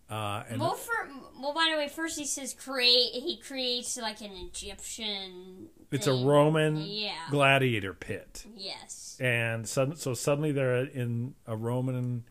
Uh, 0.09 0.43
and 0.49 0.59
well, 0.59 0.73
for 0.73 0.91
well, 1.39 1.53
by 1.53 1.69
the 1.71 1.77
way, 1.77 1.87
first 1.87 2.19
he 2.19 2.25
says 2.25 2.53
create. 2.53 3.13
He 3.13 3.37
creates 3.37 3.95
like 3.97 4.19
an 4.21 4.31
Egyptian. 4.31 5.69
it's 5.91 6.07
a 6.07 6.11
thing. 6.11 6.25
Roman 6.25 6.77
Yeah. 6.77 7.15
gladiator 7.29 7.93
pit, 7.93 8.45
Yes. 8.55 9.17
and 9.19 9.67
sudden, 9.67 9.95
so 9.95 10.13
suddenly 10.13 10.51
they're 10.51 10.83
in 10.85 11.35
a 11.45 11.55
Roman 11.55 12.25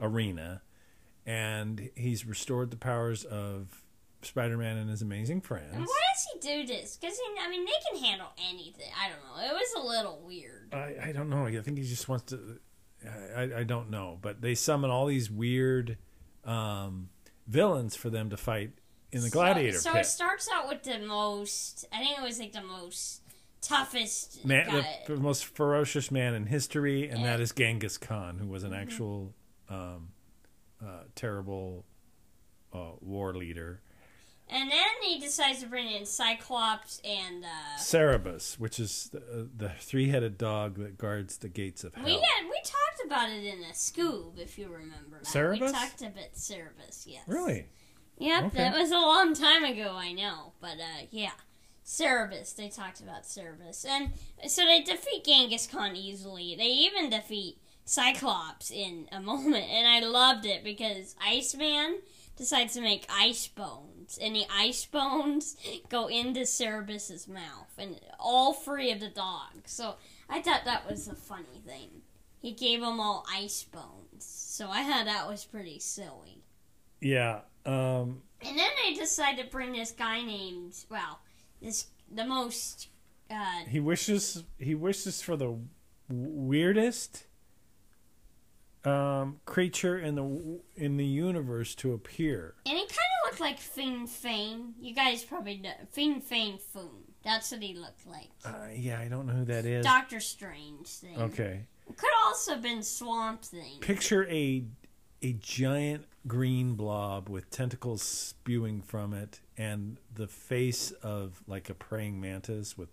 arena, 0.00 0.62
and 1.24 1.90
he's 1.96 2.24
restored 2.24 2.70
the 2.70 2.76
powers 2.76 3.24
of 3.24 3.82
Spider-Man 4.22 4.76
and 4.76 4.90
his 4.90 5.02
amazing 5.02 5.40
friends. 5.40 5.72
And 5.74 5.80
why 5.84 6.00
does 6.14 6.15
he 6.15 6.15
do 6.40 6.66
this? 6.66 6.96
Because 6.96 7.18
I 7.40 7.48
mean, 7.48 7.64
they 7.64 7.72
can 7.90 8.02
handle 8.04 8.28
anything. 8.48 8.88
I 9.00 9.08
don't 9.08 9.18
know. 9.24 9.44
It 9.44 9.52
was 9.54 9.84
a 9.84 9.86
little 9.86 10.22
weird. 10.26 10.72
I, 10.72 11.08
I 11.08 11.12
don't 11.12 11.28
know. 11.28 11.46
I 11.46 11.60
think 11.60 11.78
he 11.78 11.84
just 11.84 12.08
wants 12.08 12.24
to. 12.32 12.58
I, 13.36 13.58
I 13.58 13.62
don't 13.64 13.90
know, 13.90 14.18
but 14.20 14.40
they 14.40 14.54
summon 14.54 14.90
all 14.90 15.06
these 15.06 15.30
weird 15.30 15.98
um, 16.44 17.10
villains 17.46 17.94
for 17.94 18.10
them 18.10 18.30
to 18.30 18.36
fight 18.36 18.72
in 19.12 19.20
the 19.20 19.30
gladiator 19.30 19.78
so, 19.78 19.90
so 19.90 19.92
pit. 19.92 20.00
it 20.02 20.06
starts 20.08 20.48
out 20.52 20.68
with 20.68 20.82
the 20.82 20.98
most. 20.98 21.86
I 21.92 21.98
think 21.98 22.18
it 22.18 22.22
was 22.22 22.38
like 22.40 22.52
the 22.52 22.62
most 22.62 23.22
toughest 23.60 24.44
man, 24.44 24.66
the, 25.06 25.14
the 25.14 25.20
most 25.20 25.44
ferocious 25.44 26.10
man 26.10 26.34
in 26.34 26.46
history, 26.46 27.08
and 27.08 27.24
that 27.24 27.38
Yeah. 27.38 27.42
is 27.42 27.52
Genghis 27.52 27.98
Khan, 27.98 28.38
who 28.38 28.46
was 28.48 28.64
Mm-hmm. 28.64 28.72
an 28.72 28.80
actual 28.80 29.34
um, 29.68 30.08
uh, 30.84 31.02
terrible 31.14 31.84
uh, 32.72 32.92
war 33.00 33.34
leader. 33.34 33.80
And 34.48 34.70
then 34.70 34.86
he 35.02 35.18
decides 35.18 35.60
to 35.60 35.66
bring 35.66 35.90
in 35.90 36.06
Cyclops 36.06 37.00
and. 37.04 37.44
Uh, 37.44 37.78
Cerberus, 37.78 38.58
which 38.60 38.78
is 38.78 39.10
the, 39.12 39.18
uh, 39.18 39.44
the 39.56 39.70
three-headed 39.80 40.38
dog 40.38 40.76
that 40.78 40.98
guards 40.98 41.38
the 41.38 41.48
gates 41.48 41.82
of 41.82 41.94
hell. 41.94 42.04
we 42.04 42.12
had 42.12 42.44
we 42.44 42.56
talked 42.64 43.04
about 43.06 43.28
it 43.28 43.44
in 43.44 43.64
a 43.64 43.72
Scoob, 43.72 44.38
if 44.38 44.56
you 44.58 44.68
remember. 44.68 45.18
That. 45.18 45.26
Cerberus? 45.26 45.60
We 45.60 45.72
talked 45.72 46.02
about 46.02 46.34
Cerberus, 46.36 47.06
yes. 47.08 47.22
really? 47.26 47.66
Yep, 48.18 48.44
Okay. 48.44 48.56
that 48.58 48.74
was 48.78 48.90
a 48.92 48.94
long 48.94 49.34
time 49.34 49.64
ago, 49.64 49.94
I 49.96 50.12
know. 50.12 50.52
But, 50.60 50.78
uh, 50.78 51.06
yeah. 51.10 51.32
Cerberus, 51.84 52.52
they 52.54 52.68
talked 52.68 53.00
about 53.00 53.26
Cerberus. 53.26 53.84
And 53.84 54.10
so 54.48 54.64
they 54.64 54.80
defeat 54.82 55.24
Genghis 55.24 55.66
Khan 55.66 55.94
easily. 55.96 56.54
They 56.56 56.66
even 56.68 57.10
defeat 57.10 57.58
Cyclops 57.84 58.70
in 58.70 59.08
a 59.12 59.20
moment. 59.30 59.64
And 59.70 59.86
I 59.86 60.00
loved 60.00 60.46
it 60.46 60.62
because 60.64 61.14
Iceman 61.24 61.98
decides 62.36 62.74
to 62.74 62.80
make 62.80 63.06
ice 63.10 63.46
bones. 63.48 64.18
And 64.20 64.34
the 64.36 64.44
ice 64.52 64.84
bones 64.86 65.56
go 65.88 66.06
into 66.08 66.40
Cerberus's 66.46 67.26
mouth. 67.26 67.72
And 67.78 67.98
all 68.18 68.52
three 68.52 68.92
of 68.92 69.00
the 69.00 69.08
dogs. 69.08 69.72
So 69.72 69.96
I 70.28 70.40
thought 70.42 70.64
that 70.64 70.88
was 70.88 71.08
a 71.08 71.14
funny 71.14 71.62
thing. 71.66 72.02
He 72.40 72.52
gave 72.52 72.80
them 72.80 73.00
all 73.00 73.24
ice 73.32 73.64
bones. 73.64 74.24
So 74.24 74.68
I 74.70 74.84
thought 74.84 75.06
that 75.06 75.28
was 75.28 75.44
pretty 75.44 75.78
silly. 75.78 76.42
Yeah. 77.00 77.40
Um, 77.64 78.22
And 78.40 78.56
then 78.58 78.70
they 78.84 78.94
decide 78.94 79.38
to 79.38 79.44
bring 79.44 79.72
this 79.72 79.90
guy 79.90 80.22
named 80.22 80.74
well, 80.90 81.20
this 81.60 81.86
the 82.10 82.24
most 82.24 82.88
uh 83.30 83.64
he 83.68 83.80
wishes 83.80 84.44
he 84.58 84.74
wishes 84.76 85.20
for 85.20 85.36
the 85.36 85.46
w- 85.46 85.66
weirdest 86.08 87.24
um, 88.86 89.40
creature 89.44 89.98
in 89.98 90.14
the 90.14 90.60
in 90.76 90.96
the 90.96 91.04
universe 91.06 91.74
to 91.76 91.92
appear. 91.92 92.54
and 92.64 92.74
he 92.78 92.84
kind 92.84 92.90
of 92.90 93.26
looked 93.30 93.40
like 93.40 93.58
Fin 93.58 94.06
Fang. 94.06 94.74
You 94.80 94.94
guys 94.94 95.24
probably 95.24 95.58
know 95.58 95.72
Fin 95.90 96.20
Fang 96.20 96.58
Foom. 96.74 97.02
That's 97.24 97.50
what 97.50 97.62
he 97.62 97.74
looked 97.74 98.06
like. 98.06 98.28
Uh, 98.44 98.68
yeah, 98.74 99.00
I 99.00 99.08
don't 99.08 99.26
know 99.26 99.32
who 99.32 99.44
that 99.46 99.64
is. 99.66 99.84
Doctor 99.84 100.20
Strange 100.20 100.86
thing. 100.86 101.18
Okay, 101.20 101.62
It 101.88 101.96
could 101.96 102.10
also 102.24 102.52
have 102.52 102.62
been 102.62 102.82
Swamp 102.84 103.42
Thing. 103.42 103.80
picture 103.80 104.28
a 104.30 104.64
a 105.22 105.32
giant 105.32 106.04
green 106.28 106.74
blob 106.74 107.28
with 107.28 107.50
tentacles 107.50 108.02
spewing 108.02 108.82
from 108.82 109.12
it, 109.12 109.40
and 109.56 109.96
the 110.14 110.28
face 110.28 110.92
of 111.02 111.42
like 111.48 111.68
a 111.70 111.74
praying 111.74 112.20
mantis 112.20 112.76
with 112.78 112.90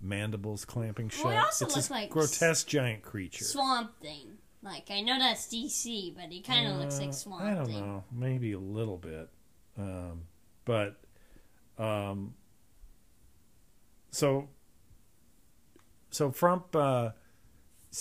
mandibles 0.00 0.64
clamping 0.64 1.08
shut. 1.08 1.24
Well, 1.26 1.34
it 1.34 1.44
also 1.44 1.66
it's 1.66 1.74
looked 1.76 1.84
this 1.84 1.90
like 1.90 2.10
grotesque 2.10 2.66
giant 2.66 3.02
creature. 3.02 3.44
Swamp 3.44 3.92
Thing. 4.00 4.38
Like 4.62 4.90
I 4.90 5.00
know 5.00 5.18
that's 5.18 5.46
DC, 5.46 6.14
but 6.14 6.26
he 6.30 6.40
kind 6.42 6.68
of 6.68 6.76
looks 6.76 6.98
Uh, 6.98 7.02
like 7.02 7.14
Swamp 7.14 7.42
I 7.42 7.54
don't 7.54 7.66
Thing. 7.66 7.80
know, 7.80 8.04
maybe 8.12 8.52
a 8.52 8.58
little 8.58 8.98
bit, 8.98 9.30
um, 9.78 10.22
but 10.64 11.00
um, 11.78 12.34
so 14.10 14.48
so 16.10 16.30
Frump 16.30 16.74
uh, 16.76 17.10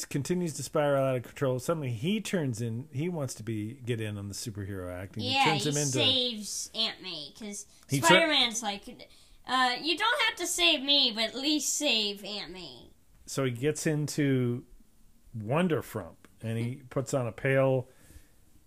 continues 0.10 0.54
to 0.56 0.63
spiral 0.63 1.04
out 1.06 1.15
of 1.17 1.24
control. 1.24 1.60
Suddenly, 1.60 1.91
he 1.91 2.19
turns 2.19 2.62
in. 2.62 2.88
He 2.91 3.08
wants 3.08 3.34
to 3.36 3.43
be 3.43 3.80
get 3.86 4.02
in 4.02 4.17
on 4.17 4.28
the 4.28 4.34
superhero 4.34 4.91
acting. 4.91 5.24
Yeah, 5.24 5.45
turns 5.45 5.63
he 5.63 5.69
him 5.69 5.78
into 5.78 5.91
saves 5.93 6.72
Aunt 6.76 7.02
May 7.02 7.30
because 7.34 7.65
Spider 7.88 8.28
Man's 8.28 8.62
like, 8.62 8.84
uh, 9.48 9.76
you 9.82 9.98
don't 9.98 10.22
have 10.28 10.36
to 10.38 10.45
save 10.48 10.82
me, 10.84 11.12
but 11.15 11.24
at 11.26 11.36
least 11.36 11.74
save 11.78 12.24
Aunt 12.26 12.52
May. 12.52 12.89
so 13.26 13.45
he 13.45 13.52
gets 13.52 13.88
into 13.88 14.63
Wonder 15.34 15.82
Frump, 15.82 16.18
and 16.43 16.58
he 16.58 16.82
puts 16.89 17.13
on 17.13 17.28
a 17.28 17.32
pale 17.32 17.88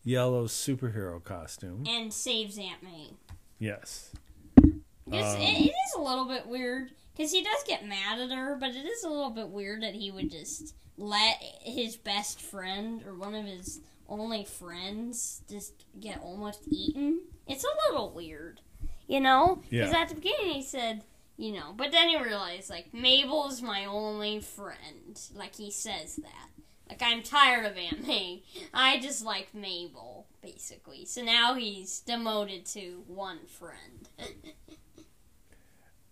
yellow 0.04 0.46
superhero 0.46 1.22
costume. 1.22 1.84
and 1.86 2.12
saves 2.12 2.58
Aunt 2.58 2.82
May. 2.82 3.10
Yes. 3.58 4.10
It's, 4.56 5.34
Um, 5.34 5.40
it, 5.40 5.66
it 5.66 5.70
is 5.70 5.94
a 5.96 6.00
little 6.00 6.26
bit 6.26 6.46
weird 6.46 6.90
because 7.16 7.32
he 7.32 7.42
does 7.42 7.62
get 7.66 7.86
mad 7.86 8.18
at 8.18 8.30
her, 8.30 8.56
but 8.58 8.70
it 8.70 8.86
is 8.86 9.04
a 9.04 9.08
little 9.08 9.30
bit 9.30 9.48
weird 9.48 9.82
that 9.82 9.94
he 9.94 10.10
would 10.10 10.30
just 10.30 10.74
let 10.96 11.36
his 11.60 11.96
best 11.96 12.40
friend 12.40 13.02
or 13.06 13.14
one 13.14 13.34
of 13.34 13.44
his 13.44 13.80
only 14.08 14.44
friends 14.44 15.42
just 15.48 15.84
get 16.00 16.20
almost 16.22 16.62
eaten. 16.68 17.20
It's 17.46 17.64
a 17.64 17.90
little 17.92 18.10
weird, 18.12 18.60
you 19.06 19.20
know? 19.20 19.56
Because 19.70 19.92
Yeah. 19.92 19.98
at 20.00 20.08
the 20.08 20.14
beginning 20.16 20.52
he 20.52 20.62
said, 20.62 21.02
you 21.36 21.52
know, 21.52 21.72
but 21.76 21.90
then 21.92 22.08
he 22.08 22.16
realized, 22.22 22.68
like, 22.70 22.92
Mabel's 22.92 23.62
my 23.62 23.84
only 23.84 24.40
friend. 24.40 25.20
Like, 25.34 25.56
he 25.56 25.70
says 25.70 26.16
that. 26.16 26.48
Like, 26.88 27.00
I'm 27.02 27.22
tired 27.22 27.64
of 27.64 27.76
Aunt 27.78 28.06
May. 28.06 28.42
I 28.74 28.98
just 29.00 29.24
like 29.24 29.54
Mabel, 29.54 30.26
basically. 30.42 31.04
So 31.06 31.22
now 31.22 31.54
he's 31.54 32.00
demoted 32.00 32.66
to 32.66 33.02
one 33.06 33.46
friend. 33.46 34.08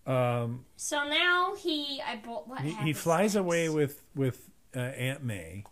Um, 0.05 0.65
So 0.75 1.07
now 1.07 1.55
he, 1.55 2.01
I 2.01 2.15
bought 2.15 2.47
what 2.47 2.61
he, 2.61 2.71
he 2.73 2.93
flies 2.93 3.35
next? 3.35 3.43
away 3.43 3.69
with 3.69 4.01
with 4.15 4.49
uh, 4.75 4.79
Aunt 4.79 5.23
May. 5.23 5.63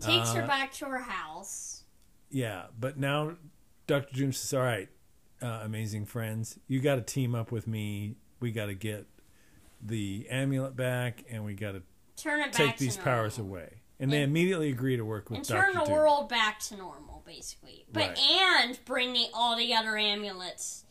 takes 0.00 0.32
her 0.32 0.42
uh, 0.42 0.46
back 0.46 0.72
to 0.74 0.86
her 0.86 0.98
house. 1.02 1.82
Yeah, 2.30 2.64
but 2.78 2.98
now 2.98 3.36
Doctor 3.86 4.14
Doom 4.16 4.32
says, 4.32 4.54
"All 4.54 4.62
right, 4.64 4.88
uh, 5.42 5.60
amazing 5.64 6.06
friends, 6.06 6.58
you 6.66 6.80
got 6.80 6.94
to 6.94 7.02
team 7.02 7.34
up 7.34 7.52
with 7.52 7.66
me. 7.66 8.16
We 8.40 8.52
got 8.52 8.66
to 8.66 8.74
get 8.74 9.06
the 9.82 10.26
amulet 10.30 10.74
back, 10.76 11.24
and 11.30 11.44
we 11.44 11.54
got 11.54 11.72
to 11.72 11.82
Turn 12.16 12.40
it 12.40 12.52
back 12.52 12.54
take 12.54 12.78
these 12.78 12.96
powers 12.96 13.38
away." 13.38 13.82
And 14.00 14.12
they 14.12 14.22
immediately 14.22 14.68
agree 14.70 14.96
to 14.96 15.04
work 15.04 15.28
with 15.28 15.38
and 15.38 15.46
Doctor 15.48 15.72
turn 15.72 15.74
the 15.80 15.84
Doom. 15.86 15.94
world 15.94 16.28
back 16.28 16.60
to 16.60 16.76
normal, 16.76 17.22
basically. 17.26 17.84
But 17.92 18.10
Right. 18.10 18.18
and 18.18 18.84
bring 18.84 19.12
the, 19.12 19.26
all 19.34 19.56
the 19.56 19.74
other 19.74 19.96
amulets 19.98 20.84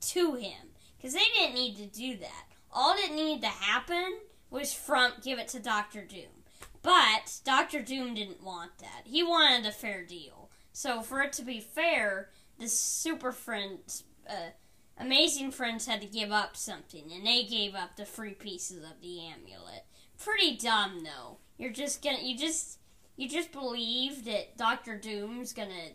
to 0.00 0.34
him 0.34 0.70
because 0.96 1.12
they 1.14 1.24
didn't 1.36 1.54
need 1.54 1.76
to 1.76 1.86
do 1.86 2.16
that. 2.16 2.44
All 2.72 2.96
that 2.96 3.12
needed 3.12 3.42
to 3.42 3.48
happen 3.48 4.18
was 4.50 4.72
Frump 4.74 5.22
give 5.22 5.38
it 5.38 5.48
to 5.48 5.60
Doctor 5.60 6.04
Doom. 6.04 6.42
But 6.82 7.40
Doctor 7.44 7.80
Doom 7.82 8.14
didn't 8.14 8.42
want 8.42 8.78
that. 8.78 9.02
He 9.04 9.22
wanted 9.22 9.66
a 9.66 9.72
fair 9.72 10.04
deal. 10.04 10.50
So 10.72 11.02
for 11.02 11.20
it 11.22 11.32
to 11.34 11.42
be 11.42 11.60
fair, 11.60 12.30
the 12.58 12.68
Super 12.68 13.30
Friends, 13.32 14.04
uh, 14.28 14.50
Amazing 14.96 15.52
Friends 15.52 15.86
had 15.86 16.00
to 16.00 16.06
give 16.08 16.32
up 16.32 16.56
something, 16.56 17.12
and 17.12 17.24
they 17.24 17.44
gave 17.44 17.74
up 17.76 17.94
the 17.96 18.04
free 18.04 18.34
pieces 18.34 18.82
of 18.82 19.00
the 19.00 19.20
amulet. 19.26 19.84
Pretty 20.18 20.56
dumb, 20.56 21.04
though. 21.04 21.38
You're 21.58 21.72
just 21.72 22.02
gonna, 22.02 22.18
you 22.22 22.36
just, 22.38 22.78
you 23.16 23.28
just 23.28 23.52
believe 23.52 24.24
that 24.24 24.56
Doctor 24.56 24.96
Doom's 24.96 25.52
gonna 25.52 25.90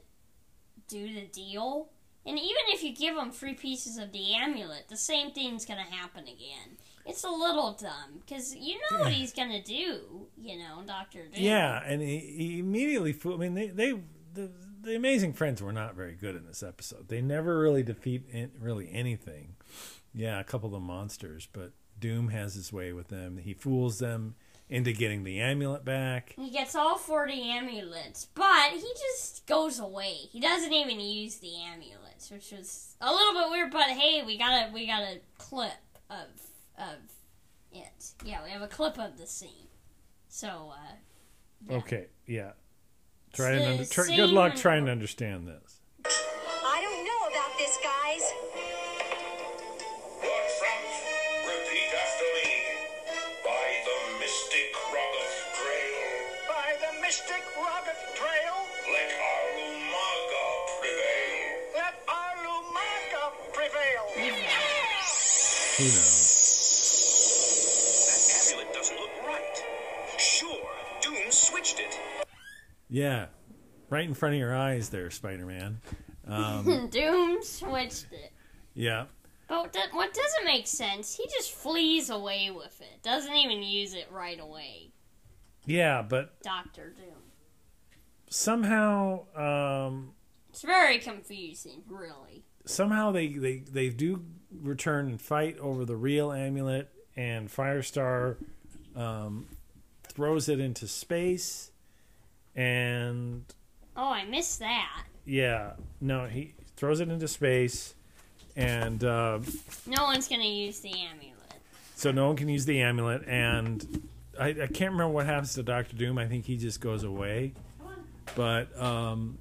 do 0.88 1.14
the 1.14 1.22
deal, 1.28 1.90
and 2.26 2.38
even 2.38 2.62
if 2.68 2.84
you 2.84 2.94
give 2.96 3.18
him 3.18 3.32
three 3.32 3.54
pieces 3.54 3.98
of 3.98 4.12
the 4.12 4.34
amulet, 4.36 4.86
the 4.90 4.98
same 4.98 5.32
thing's 5.32 5.66
gonna 5.66 5.82
happen 5.84 6.24
again. 6.24 6.78
It's 7.06 7.24
a 7.24 7.30
little 7.30 7.74
dumb 7.74 8.22
because 8.26 8.56
you 8.56 8.76
know 8.76 9.00
what 9.00 9.12
he's 9.12 9.34
gonna 9.34 9.62
do. 9.62 10.28
You 10.38 10.58
know, 10.60 10.84
Doctor 10.86 11.24
Doom. 11.24 11.44
Yeah, 11.44 11.82
and 11.86 12.02
he, 12.02 12.20
he 12.20 12.60
immediately. 12.60 13.12
fo- 13.14 13.34
I 13.34 13.38
mean, 13.38 13.54
they 13.56 13.68
they 13.68 13.94
the, 14.34 14.50
the 14.82 14.96
amazing 14.96 15.34
friends 15.34 15.62
were 15.62 15.74
not 15.74 15.96
very 15.96 16.14
good 16.16 16.36
in 16.36 16.46
this 16.46 16.64
episode. 16.64 17.08
They 17.10 17.22
never 17.22 17.60
really 17.60 17.84
defeat 17.84 18.24
an- 18.34 18.52
really 18.60 18.90
anything. 18.92 19.56
Yeah, 20.14 20.40
a 20.40 20.44
couple 20.44 20.68
of 20.68 20.74
the 20.74 20.80
monsters, 20.80 21.48
but 21.52 21.72
Doom 22.00 22.30
has 22.30 22.54
his 22.54 22.72
way 22.72 22.94
with 22.94 23.08
them. 23.10 23.38
He 23.38 23.54
fools 23.54 24.00
them 24.00 24.36
into 24.74 24.92
getting 24.92 25.24
the 25.24 25.40
amulet 25.40 25.86
back. 25.86 26.34
He 26.36 26.50
gets 26.50 26.74
all 26.74 26.98
40 26.98 27.52
amulets, 27.52 28.26
but 28.34 28.72
he 28.72 28.92
just 29.12 29.46
goes 29.46 29.78
away. 29.80 30.16
He 30.32 30.40
doesn't 30.40 30.74
even 30.74 31.00
use 31.00 31.36
the 31.36 31.54
amulets, 31.72 32.32
which 32.32 32.52
was 32.52 32.96
a 33.00 33.14
little 33.14 33.34
bit 33.34 33.52
weird, 33.52 33.72
but 33.72 33.84
hey, 33.84 34.24
we 34.26 34.36
got 34.36 34.52
a 34.52 34.74
we 34.74 34.88
got 34.88 35.04
a 35.04 35.20
clip 35.38 35.74
of 36.10 36.26
of 36.80 36.98
it. 37.72 38.14
Yeah, 38.26 38.44
we 38.44 38.50
have 38.50 38.64
a 38.64 38.68
clip 38.68 38.98
of 38.98 39.20
the 39.20 39.28
scene. 39.28 39.68
So 40.28 40.74
uh 40.74 40.96
yeah. 41.70 41.78
Okay, 41.78 42.08
yeah. 42.26 42.52
Try 43.32 43.52
and 43.52 43.74
under, 43.74 43.86
try, 43.86 44.08
good 44.08 44.32
luck 44.32 44.56
trying 44.56 44.88
to 44.88 44.92
understand 44.92 45.48
this. 45.48 45.82
Who 65.84 65.90
knows? 65.90 66.06
That 68.08 68.54
amulet 68.58 68.74
doesn't 68.74 68.96
look 68.98 69.10
right. 69.28 69.64
Sure, 70.18 70.70
Doom 71.02 71.30
switched 71.32 71.80
it. 71.80 72.00
Yeah, 72.90 73.26
right 73.90 74.06
in 74.08 74.14
front 74.14 74.36
of 74.36 74.40
your 74.40 74.56
eyes, 74.56 74.90
there, 74.90 75.10
Spider-Man. 75.10 75.82
Um, 76.26 76.88
Doom 76.92 77.44
switched 77.44 78.08
it. 78.14 78.32
yeah, 78.74 79.06
But 79.50 79.58
what, 79.64 79.74
do- 79.74 79.80
what 79.98 80.14
doesn't 80.14 80.46
make 80.46 80.68
sense, 80.68 81.16
he 81.16 81.26
just 81.26 81.52
flees 81.52 82.10
away 82.10 82.50
with 82.50 82.80
it. 82.80 83.02
Doesn't 83.04 83.34
even 83.36 83.62
use 83.62 83.94
it 83.94 84.08
right 84.12 84.40
away. 84.40 84.92
yeah, 85.66 86.02
but 86.02 86.42
Doctor 86.44 86.94
Doom. 86.96 87.24
somehow, 88.30 89.26
um, 89.36 90.14
It's 90.50 90.62
very 90.62 91.00
confusing, 91.00 91.84
really. 91.90 92.46
Somehow 92.66 93.12
they, 93.12 93.28
they, 93.28 93.58
they 93.60 93.90
do 93.90 94.24
return 94.62 95.08
and 95.08 95.22
fight 95.22 95.58
over 95.60 95.86
the 95.86 95.96
real 95.96 96.32
amulet, 96.32 96.90
and 97.16 97.50
Firestar 97.50 98.38
um, 98.96 99.46
throws 100.04 100.50
it 100.50 100.60
into 100.60 100.88
space, 100.88 101.72
and 102.56 103.44
Oh, 103.96 104.10
I 104.12 104.26
missed 104.26 104.60
that. 104.60 105.04
yeah, 105.26 105.74
no, 106.02 106.26
he 106.26 106.54
throws 106.76 107.00
it 107.00 107.10
into 107.10 107.28
space, 107.28 107.94
and 108.56 109.04
uh, 109.04 109.40
No 109.88 110.04
one's 110.04 110.28
gonna 110.28 110.44
use 110.44 110.80
the 110.80 110.92
amulet. 110.92 111.34
so 111.96 112.12
no 112.12 112.28
one 112.28 112.36
can 112.36 112.50
use 112.50 112.66
the 112.66 112.82
amulet, 112.82 113.24
and 113.28 114.08
I, 114.40 114.48
I 114.50 114.54
can't 114.68 114.92
remember 114.92 115.10
what 115.10 115.26
happens 115.28 115.54
to 115.56 115.64
Doctor 115.64 115.96
Doom. 115.96 116.18
I 116.18 116.28
think 116.28 116.46
he 116.46 116.58
just 116.58 116.82
goes 116.82 117.04
away, 117.04 117.54
but 118.36 118.76
um, 118.82 119.38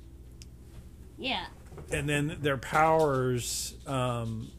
Yeah. 1.19 1.47
And 1.91 2.09
then 2.09 2.39
their 2.41 2.57
powers 2.59 3.75
um 3.87 4.51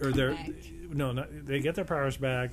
or 0.00 0.12
their 0.12 0.32
Back. 0.34 0.50
no, 0.90 1.12
not, 1.12 1.28
they 1.46 1.60
get 1.60 1.74
their 1.74 1.84
powers 1.84 2.16
back 2.16 2.50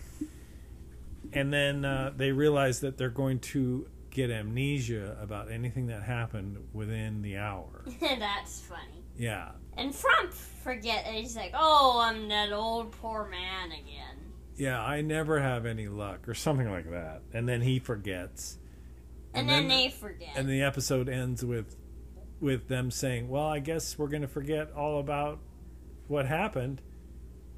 and 1.34 1.52
then 1.52 1.84
uh, 1.86 2.12
they 2.16 2.32
realize 2.32 2.80
that 2.82 2.98
they're 2.98 3.10
going 3.10 3.40
to 3.40 3.88
get 4.10 4.30
amnesia 4.32 5.18
about 5.22 5.52
anything 5.52 5.88
that 5.88 6.02
happened 6.04 6.58
within 6.74 7.22
the 7.22 7.38
hour 7.38 7.84
That's 8.00 8.62
funny. 8.62 9.04
yeah 9.18 9.52
And 9.78 9.94
Frump 9.94 10.34
forget 10.34 11.06
he's 11.06 11.36
like, 11.36 11.52
Oh, 11.54 12.00
I'm 12.02 12.30
that 12.30 12.52
old 12.54 12.92
poor 12.94 13.28
man 13.30 13.72
again. 13.72 14.18
yeah 14.56 14.82
i 14.82 15.02
never 15.02 15.40
have 15.42 15.66
any 15.66 15.88
luck 15.88 16.28
or 16.30 16.34
something 16.34 16.70
like 16.72 16.90
that 16.92 17.22
and 17.34 17.48
then 17.48 17.62
he 17.62 17.78
forgets 17.80 18.58
And, 19.34 19.42
And 19.42 19.50
then, 19.50 19.68
then- 19.68 19.78
they 19.78 19.90
forget. 19.90 20.30
and 20.36 20.48
the 20.50 20.62
episode 20.62 21.10
ends 21.10 21.44
with 21.44 21.76
with 22.40 22.68
them 22.68 22.92
saying 22.92 23.28
well 23.30 23.48
i 23.48 23.60
guess 23.60 23.98
we're 23.98 24.08
going 24.08 24.22
to 24.22 24.28
forget 24.28 24.72
all 24.74 25.00
about 25.00 25.40
what 26.08 26.26
happened 26.26 26.82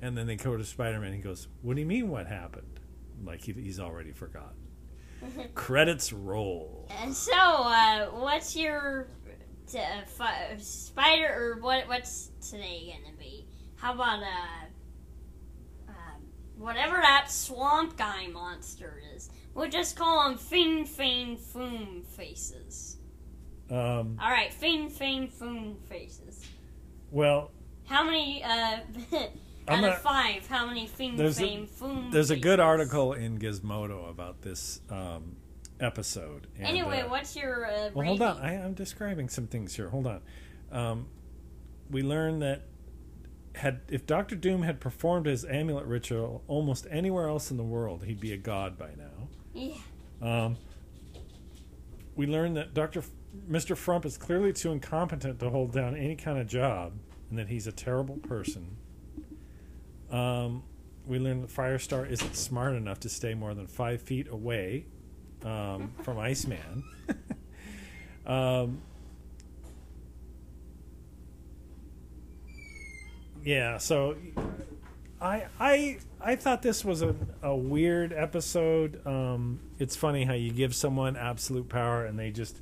and 0.01 0.17
then 0.17 0.27
they 0.27 0.35
go 0.35 0.55
to 0.55 0.63
spider-man 0.63 1.13
he 1.13 1.19
goes 1.19 1.47
what 1.61 1.75
do 1.75 1.81
you 1.81 1.87
mean 1.87 2.09
what 2.09 2.27
happened 2.27 2.79
like 3.25 3.41
he, 3.41 3.51
he's 3.53 3.79
already 3.79 4.11
forgotten 4.11 4.57
credits 5.55 6.13
roll 6.13 6.87
And 7.01 7.13
so, 7.13 7.33
uh, 7.33 8.05
what's 8.11 8.55
your 8.55 9.07
t- 9.67 9.79
uh, 9.79 10.05
fi- 10.05 10.55
spider 10.59 11.27
or 11.55 11.59
what? 11.61 11.87
What's 11.87 12.29
today 12.47 12.95
gonna 13.03 13.17
be? 13.17 13.47
How 13.77 13.93
about 13.95 14.21
uh, 14.21 15.89
um, 15.89 16.21
whatever 16.57 16.97
that 16.97 17.31
swamp 17.31 17.97
guy 17.97 18.27
monster 18.27 19.01
is. 19.15 19.31
We'll 19.55 19.69
just 19.69 19.95
call 19.95 20.29
him 20.29 20.37
Fin 20.37 20.85
Fin 20.85 21.35
Foom 21.37 22.05
Faces. 22.05 22.96
Um, 23.69 24.17
All 24.21 24.29
right, 24.31 24.53
Fing 24.53 24.89
Fang 24.89 25.27
Foom 25.27 25.75
Faces. 25.89 26.45
well, 27.11 27.51
How 27.85 28.03
many? 28.03 28.43
Uh, 28.43 28.79
I'm 29.69 29.79
out 29.79 29.81
not- 29.81 29.89
of 29.97 30.01
five, 30.01 30.47
how 30.47 30.65
many 30.65 30.87
Fing 30.87 31.17
There's 31.17 31.37
a- 31.39 31.41
Fang 31.47 31.67
Foom? 31.67 32.11
there's 32.11 32.31
a 32.31 32.35
good 32.37 32.59
faces? 32.59 32.65
article 32.65 33.13
in 33.13 33.37
Gizmodo 33.39 34.09
about 34.09 34.41
this 34.41 34.79
um, 34.89 35.35
episode. 35.81 36.47
and, 36.57 36.65
Anyway, 36.67 37.01
uh, 37.01 37.09
what's 37.09 37.35
your 37.35 37.65
uh, 37.65 37.89
Well, 37.93 38.05
hold 38.07 38.21
on. 38.21 38.37
I, 38.37 38.53
I'm 38.63 38.73
describing 38.73 39.27
some 39.27 39.47
things 39.47 39.75
here. 39.75 39.89
Hold 39.89 40.07
on. 40.07 40.21
Um, 40.71 41.07
we 41.91 42.01
learned 42.03 42.41
that 42.43 42.61
had 43.55 43.81
if 43.89 44.05
Doctor 44.05 44.35
Doom 44.35 44.61
had 44.63 44.79
performed 44.79 45.25
his 45.25 45.43
amulet 45.43 45.85
ritual 45.85 46.43
almost 46.47 46.85
anywhere 46.91 47.27
else 47.27 47.51
in 47.51 47.57
the 47.57 47.63
world, 47.63 48.03
he'd 48.05 48.19
be 48.21 48.31
a 48.31 48.37
god 48.37 48.77
by 48.77 48.91
now. 48.97 49.27
Yeah. 49.53 49.75
Um, 50.21 50.57
we 52.15 52.25
learned 52.27 52.55
that 52.57 52.73
Doctor 52.73 53.01
Mr. 53.49 53.77
Frump 53.77 54.05
is 54.05 54.17
clearly 54.17 54.51
too 54.51 54.71
incompetent 54.71 55.39
to 55.39 55.49
hold 55.49 55.71
down 55.71 55.95
any 55.95 56.15
kind 56.15 56.37
of 56.37 56.47
job, 56.47 56.93
and 57.29 57.39
that 57.39 57.47
he's 57.47 57.67
a 57.67 57.71
terrible 57.71 58.17
person. 58.17 58.77
Um, 60.11 60.63
we 61.05 61.19
learned 61.19 61.43
that 61.43 61.49
Firestar 61.49 62.09
isn't 62.09 62.35
smart 62.35 62.75
enough 62.75 62.99
to 63.01 63.09
stay 63.09 63.33
more 63.33 63.53
than 63.53 63.67
five 63.67 64.01
feet 64.01 64.27
away 64.29 64.85
um, 65.45 65.93
from 66.03 66.19
Iceman. 66.19 66.83
um, 68.25 68.81
yeah, 73.43 73.77
so 73.77 74.17
I 75.21 75.45
I 75.59 75.97
I 76.19 76.35
thought 76.35 76.61
this 76.61 76.83
was 76.83 77.01
a, 77.01 77.15
a 77.41 77.55
weird 77.55 78.11
episode. 78.11 79.05
Um, 79.05 79.61
it's 79.79 79.95
funny 79.95 80.25
how 80.25 80.33
you 80.33 80.51
give 80.51 80.75
someone 80.75 81.15
absolute 81.15 81.69
power 81.69 82.05
and 82.05 82.19
they 82.19 82.31
just 82.31 82.59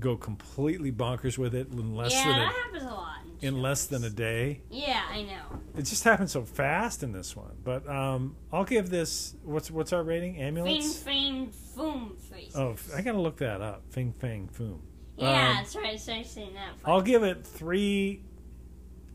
go 0.00 0.16
completely 0.16 0.90
bonkers 0.90 1.38
with 1.38 1.54
it 1.54 1.68
in 1.70 1.94
less 1.94 2.12
yeah, 2.12 2.24
than 2.24 2.38
that 2.38 2.50
a, 2.50 2.58
happens 2.58 2.82
a 2.82 2.86
lot. 2.86 3.18
In, 3.40 3.48
in 3.54 3.62
less 3.62 3.86
than 3.86 4.04
a 4.04 4.10
day. 4.10 4.62
Yeah, 4.70 5.02
I 5.10 5.22
know. 5.22 5.60
It 5.76 5.82
just 5.82 6.04
happened 6.04 6.30
so 6.30 6.44
fast 6.44 7.02
in 7.02 7.12
this 7.12 7.36
one. 7.36 7.56
But 7.62 7.88
um, 7.88 8.36
I'll 8.52 8.64
give 8.64 8.90
this 8.90 9.34
what's 9.44 9.70
what's 9.70 9.92
our 9.92 10.02
rating? 10.02 10.34
Fing 10.34 10.42
Amulets. 10.42 10.98
Fang 10.98 11.52
Foom 11.76 12.18
Faces. 12.18 12.56
Oh, 12.56 12.76
I 12.94 13.02
gotta 13.02 13.20
look 13.20 13.38
that 13.38 13.60
up. 13.60 13.82
Fing 13.90 14.12
Fang 14.18 14.48
Foom. 14.58 14.80
yeah, 15.16 15.50
um, 15.50 15.56
that's 15.56 15.76
right. 15.76 15.98
Started 16.00 16.26
saying 16.26 16.54
that. 16.54 16.72
I'll 16.84 17.02
give 17.02 17.22
it 17.22 17.46
three. 17.46 18.22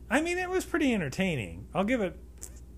I 0.10 0.22
mean, 0.22 0.38
it 0.38 0.50
was 0.50 0.66
pretty 0.66 0.94
entertaining. 0.94 1.68
I'll 1.74 1.84
give 1.84 2.02
it 2.02 2.18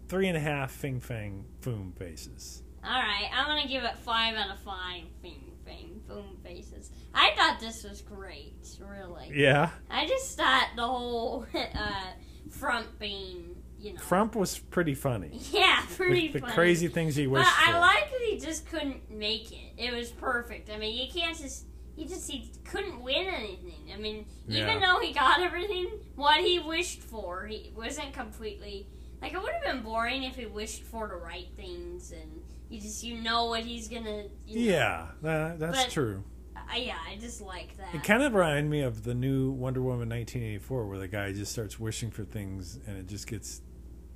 three 0.07 0.27
and 0.27 0.37
a 0.37 0.41
half 0.41 0.71
Fing 0.71 0.99
Fang 0.99 1.45
Foom 1.61 1.95
faces. 1.97 2.63
All 2.83 2.91
right, 2.91 3.29
I'm 3.35 3.47
gonna 3.47 3.67
give 3.67 3.83
it 3.83 3.97
five 3.99 4.35
out 4.35 4.49
of 4.49 4.59
five. 4.59 5.03
Fing 5.21 5.46
Fang 5.67 6.01
Foom 6.09 6.41
Faces. 6.43 6.91
I 7.13 7.31
thought 7.35 7.59
this 7.59 7.83
was 7.83 8.01
great. 8.01 8.55
Really. 8.79 9.31
Yeah, 9.33 9.69
I 9.89 10.07
just 10.07 10.37
thought 10.37 10.69
the 10.75 10.87
whole 10.87 11.45
uh, 11.53 12.05
front 12.49 12.97
being, 12.99 13.55
you 13.79 13.93
know. 13.93 13.99
Frump 13.99 14.35
was 14.35 14.57
pretty 14.57 14.93
funny. 14.95 15.39
Yeah, 15.51 15.81
pretty 15.95 16.29
The, 16.29 16.39
the 16.39 16.47
crazy 16.47 16.87
things 16.87 17.15
he 17.15 17.27
wished. 17.27 17.45
But 17.45 17.75
I 17.75 17.79
like 17.79 18.09
that 18.11 18.21
he 18.29 18.39
just 18.39 18.65
couldn't 18.69 19.11
make 19.11 19.51
it. 19.51 19.73
It 19.77 19.93
was 19.93 20.09
perfect. 20.11 20.69
I 20.69 20.77
mean, 20.77 20.97
you 20.97 21.11
can't 21.11 21.37
just. 21.37 21.65
He 21.95 22.05
just 22.05 22.29
he 22.29 22.51
couldn't 22.63 23.01
win 23.01 23.25
anything. 23.27 23.91
I 23.91 23.97
mean, 23.97 24.27
even 24.47 24.67
Yeah. 24.67 24.93
though 24.93 24.99
he 24.99 25.13
got 25.13 25.39
everything, 25.41 25.89
what 26.15 26.39
he 26.41 26.59
wished 26.59 27.01
for, 27.01 27.47
he 27.47 27.73
wasn't 27.75 28.13
completely. 28.13 28.87
Like 29.19 29.33
it 29.33 29.41
would 29.41 29.51
have 29.51 29.63
been 29.63 29.81
boring 29.81 30.21
if 30.23 30.35
he 30.35 30.45
wished 30.45 30.83
for 30.83 31.07
the 31.07 31.15
right 31.15 31.47
things 31.55 32.11
and 32.11 32.43
you 32.69 32.79
just 32.81 33.03
you 33.03 33.21
know 33.21 33.45
what 33.45 33.61
he's 33.61 33.87
gonna. 33.87 34.23
You 34.45 34.55
know. 34.69 34.73
yeah, 34.73 35.07
that, 35.21 35.59
that's 35.59 35.83
But- 35.85 35.91
true. 35.91 36.23
I, 36.69 36.77
yeah, 36.77 36.97
I 37.07 37.15
just 37.15 37.39
like 37.41 37.77
that. 37.77 37.95
It 37.95 38.03
kind 38.03 38.21
of 38.21 38.33
reminded 38.33 38.69
me 38.69 38.81
of 38.81 39.03
the 39.03 39.13
new 39.13 39.51
Wonder 39.51 39.81
Woman 39.81 40.09
1984, 40.09 40.85
where 40.87 40.97
the 40.97 41.07
guy 41.07 41.31
just 41.31 41.51
starts 41.53 41.79
wishing 41.79 42.11
for 42.11 42.25
things 42.25 42.77
and 42.85 42.97
it 42.97 43.07
just 43.07 43.25
gets 43.25 43.61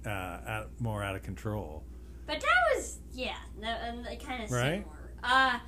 uh, 0.06 0.10
out, 0.10 0.70
more 0.80 1.02
out 1.02 1.16
of 1.16 1.24
control. 1.24 1.86
But 2.26 2.42
that 2.42 2.76
was 2.76 3.00
yeah, 3.14 3.38
that, 3.62 3.82
kind 4.22 4.44
of 4.44 4.52
Right? 4.52 4.84
similar. 4.84 5.14
Uh, 5.24 5.60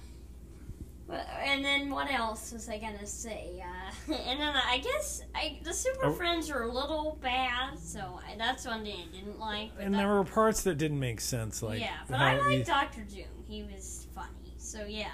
but- 1.16 1.28
and 1.46 1.64
then 1.64 1.90
what 1.90 2.12
else 2.12 2.52
was 2.52 2.68
I 2.70 2.78
gonna 2.78 3.06
say? 3.06 3.62
Uh, 3.64 4.14
and 4.28 4.40
then 4.40 4.54
I 4.56 4.80
guess 4.80 5.24
I 5.36 5.60
the 5.64 5.74
Super 5.74 6.08
Oh. 6.08 6.14
Friends 6.14 6.52
were 6.52 6.64
a 6.64 6.72
little 6.72 7.18
bad, 7.22 7.78
so 7.80 8.20
I, 8.28 8.36
that's 8.38 8.66
one 8.66 8.84
thing 8.84 8.98
I 9.12 9.16
didn't 9.16 9.40
like. 9.40 9.76
But 9.76 9.86
And 9.86 9.94
that- 9.94 10.00
there 10.00 10.08
were 10.08 10.24
parts 10.24 10.64
that 10.64 10.78
didn't 10.78 11.00
make 11.00 11.22
sense, 11.22 11.62
like 11.64 11.80
yeah, 11.80 11.98
but 12.10 12.20
I 12.20 12.36
he- 12.38 12.58
like 12.58 12.66
Doctor 12.66 13.02
Doom. 13.02 13.26
He 13.48 13.64
was 13.64 14.08
funny, 14.16 14.54
so 14.58 14.84
yeah. 14.86 15.08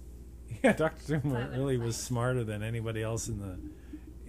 yeah, 0.62 0.72
Doctor 0.72 1.18
Doom 1.18 1.32
Five 1.32 1.42
out 1.44 1.48
of 1.50 1.56
really 1.56 1.76
was 1.78 1.96
smarter 1.96 2.44
than 2.44 2.62
anybody 2.62 3.02
else 3.02 3.28
in 3.28 3.40
the 3.40 3.58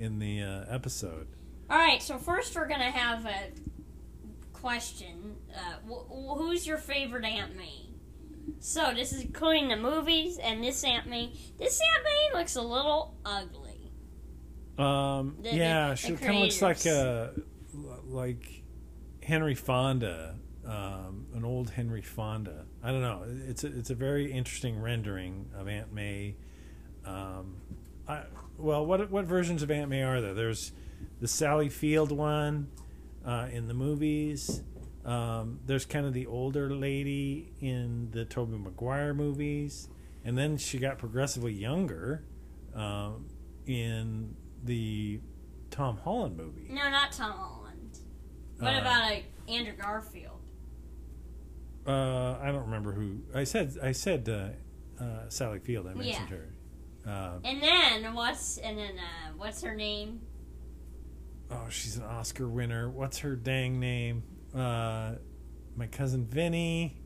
in 0.04 0.20
the 0.20 0.42
uh, 0.42 0.66
episode. 0.74 1.28
All 1.70 1.78
right, 1.78 2.02
so 2.02 2.18
first 2.18 2.56
we're 2.56 2.68
gonna 2.68 2.92
have 2.92 3.26
a 3.26 3.52
question. 4.54 5.36
Uh, 5.56 5.76
wh- 5.90 6.38
who's 6.38 6.66
your 6.66 6.78
favorite 6.78 7.26
Aunt 7.26 7.56
May? 7.56 7.88
So 8.60 8.94
this 8.94 9.12
is 9.14 9.22
including 9.22 9.70
the 9.70 9.78
movies 9.78 10.38
and 10.38 10.64
this 10.64 10.84
Aunt 10.84 11.08
May. 11.08 11.32
This 11.60 11.80
Aunt 11.96 12.04
May 12.04 12.40
looks 12.40 12.56
a 12.56 12.62
little 12.62 13.16
ugly. 13.26 13.92
Um, 14.78 15.38
The- 15.42 15.54
yeah, 15.56 15.90
the 15.90 15.96
she 15.96 16.14
kind 16.14 16.36
of 16.38 16.42
looks 16.44 16.62
like 16.62 16.82
creators. 16.82 17.38
uh, 17.38 17.42
like 18.08 18.64
Henry 19.22 19.56
Fonda, 19.56 20.36
um, 20.66 21.28
an 21.36 21.46
old 21.46 21.70
Henry 21.70 22.02
Fonda. 22.02 22.66
I 22.82 22.92
don't 22.92 23.02
know. 23.02 23.24
It's 23.48 23.64
a, 23.64 23.68
it's 23.68 23.90
a 23.90 23.96
very 23.96 24.32
interesting 24.32 24.80
rendering 24.82 25.50
of 25.56 25.68
Aunt 25.68 25.94
May. 25.94 26.36
Um, 27.06 27.58
I, 28.08 28.24
well, 28.58 28.86
what 28.86 29.10
what 29.12 29.26
versions 29.26 29.62
of 29.64 29.70
Aunt 29.72 29.90
May 29.90 30.04
are 30.04 30.22
there? 30.22 30.34
There's 30.34 30.72
the 31.22 31.28
Sally 31.28 31.70
Field 31.70 32.12
one 32.12 32.70
uh, 33.26 33.48
in 33.52 33.68
the 33.68 33.74
movies. 33.74 34.64
Um, 35.06 35.60
there's 35.66 35.86
kind 35.86 36.06
of 36.06 36.14
the 36.14 36.28
older 36.28 36.74
lady 36.74 37.52
in 37.60 38.10
the 38.12 38.24
Tobey 38.26 38.58
Maguire 38.58 39.14
movies, 39.14 39.90
and 40.24 40.38
then 40.38 40.58
she 40.58 40.80
got 40.80 40.98
progressively 40.98 41.52
younger 41.54 42.24
um, 42.74 43.28
in 43.66 44.36
the 44.64 45.20
Tom 45.72 45.98
Holland 45.98 46.38
movie. 46.38 46.68
No, 46.70 46.90
not 46.90 47.12
Tom 47.12 47.32
Holland. 47.32 48.00
What 48.60 48.74
Uh, 48.76 48.80
about 48.80 49.02
like 49.10 49.26
Andrew 49.50 49.74
Garfield? 49.76 50.40
Uh, 51.86 52.38
I 52.42 52.46
don't 52.54 52.64
remember 52.66 52.94
who 52.94 53.20
I 53.36 53.44
said. 53.44 53.76
I 53.84 53.92
said 53.92 54.30
uh, 54.30 55.04
uh, 55.04 55.28
Sally 55.28 55.60
Field. 55.60 55.86
I 55.88 55.94
mentioned 55.96 56.30
her. 56.30 56.50
Uh, 57.06 57.40
And 57.44 57.62
then 57.62 58.14
what's 58.14 58.58
and 58.58 58.78
then 58.78 58.92
uh, 58.98 59.34
what's 59.36 59.62
her 59.64 59.76
name? 59.76 60.22
oh, 61.52 61.68
she's 61.70 61.98
an 61.98 62.04
Oscar 62.04 62.48
winner. 62.48 62.90
What's 62.90 63.18
her 63.20 63.36
dang 63.36 63.82
name? 63.82 64.24
Uh, 64.56 65.14
my 65.76 65.88
cousin 65.88 66.26
Vinny. 66.26 66.98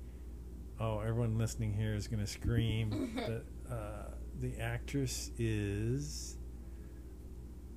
Oh, 0.80 1.00
everyone 1.00 1.38
listening 1.38 1.74
here 1.74 1.94
is 1.96 2.08
going 2.08 2.20
to 2.20 2.28
scream. 2.28 3.14
but, 3.16 3.46
uh, 3.74 4.12
the 4.40 4.58
actress 4.60 5.32
is. 5.40 6.38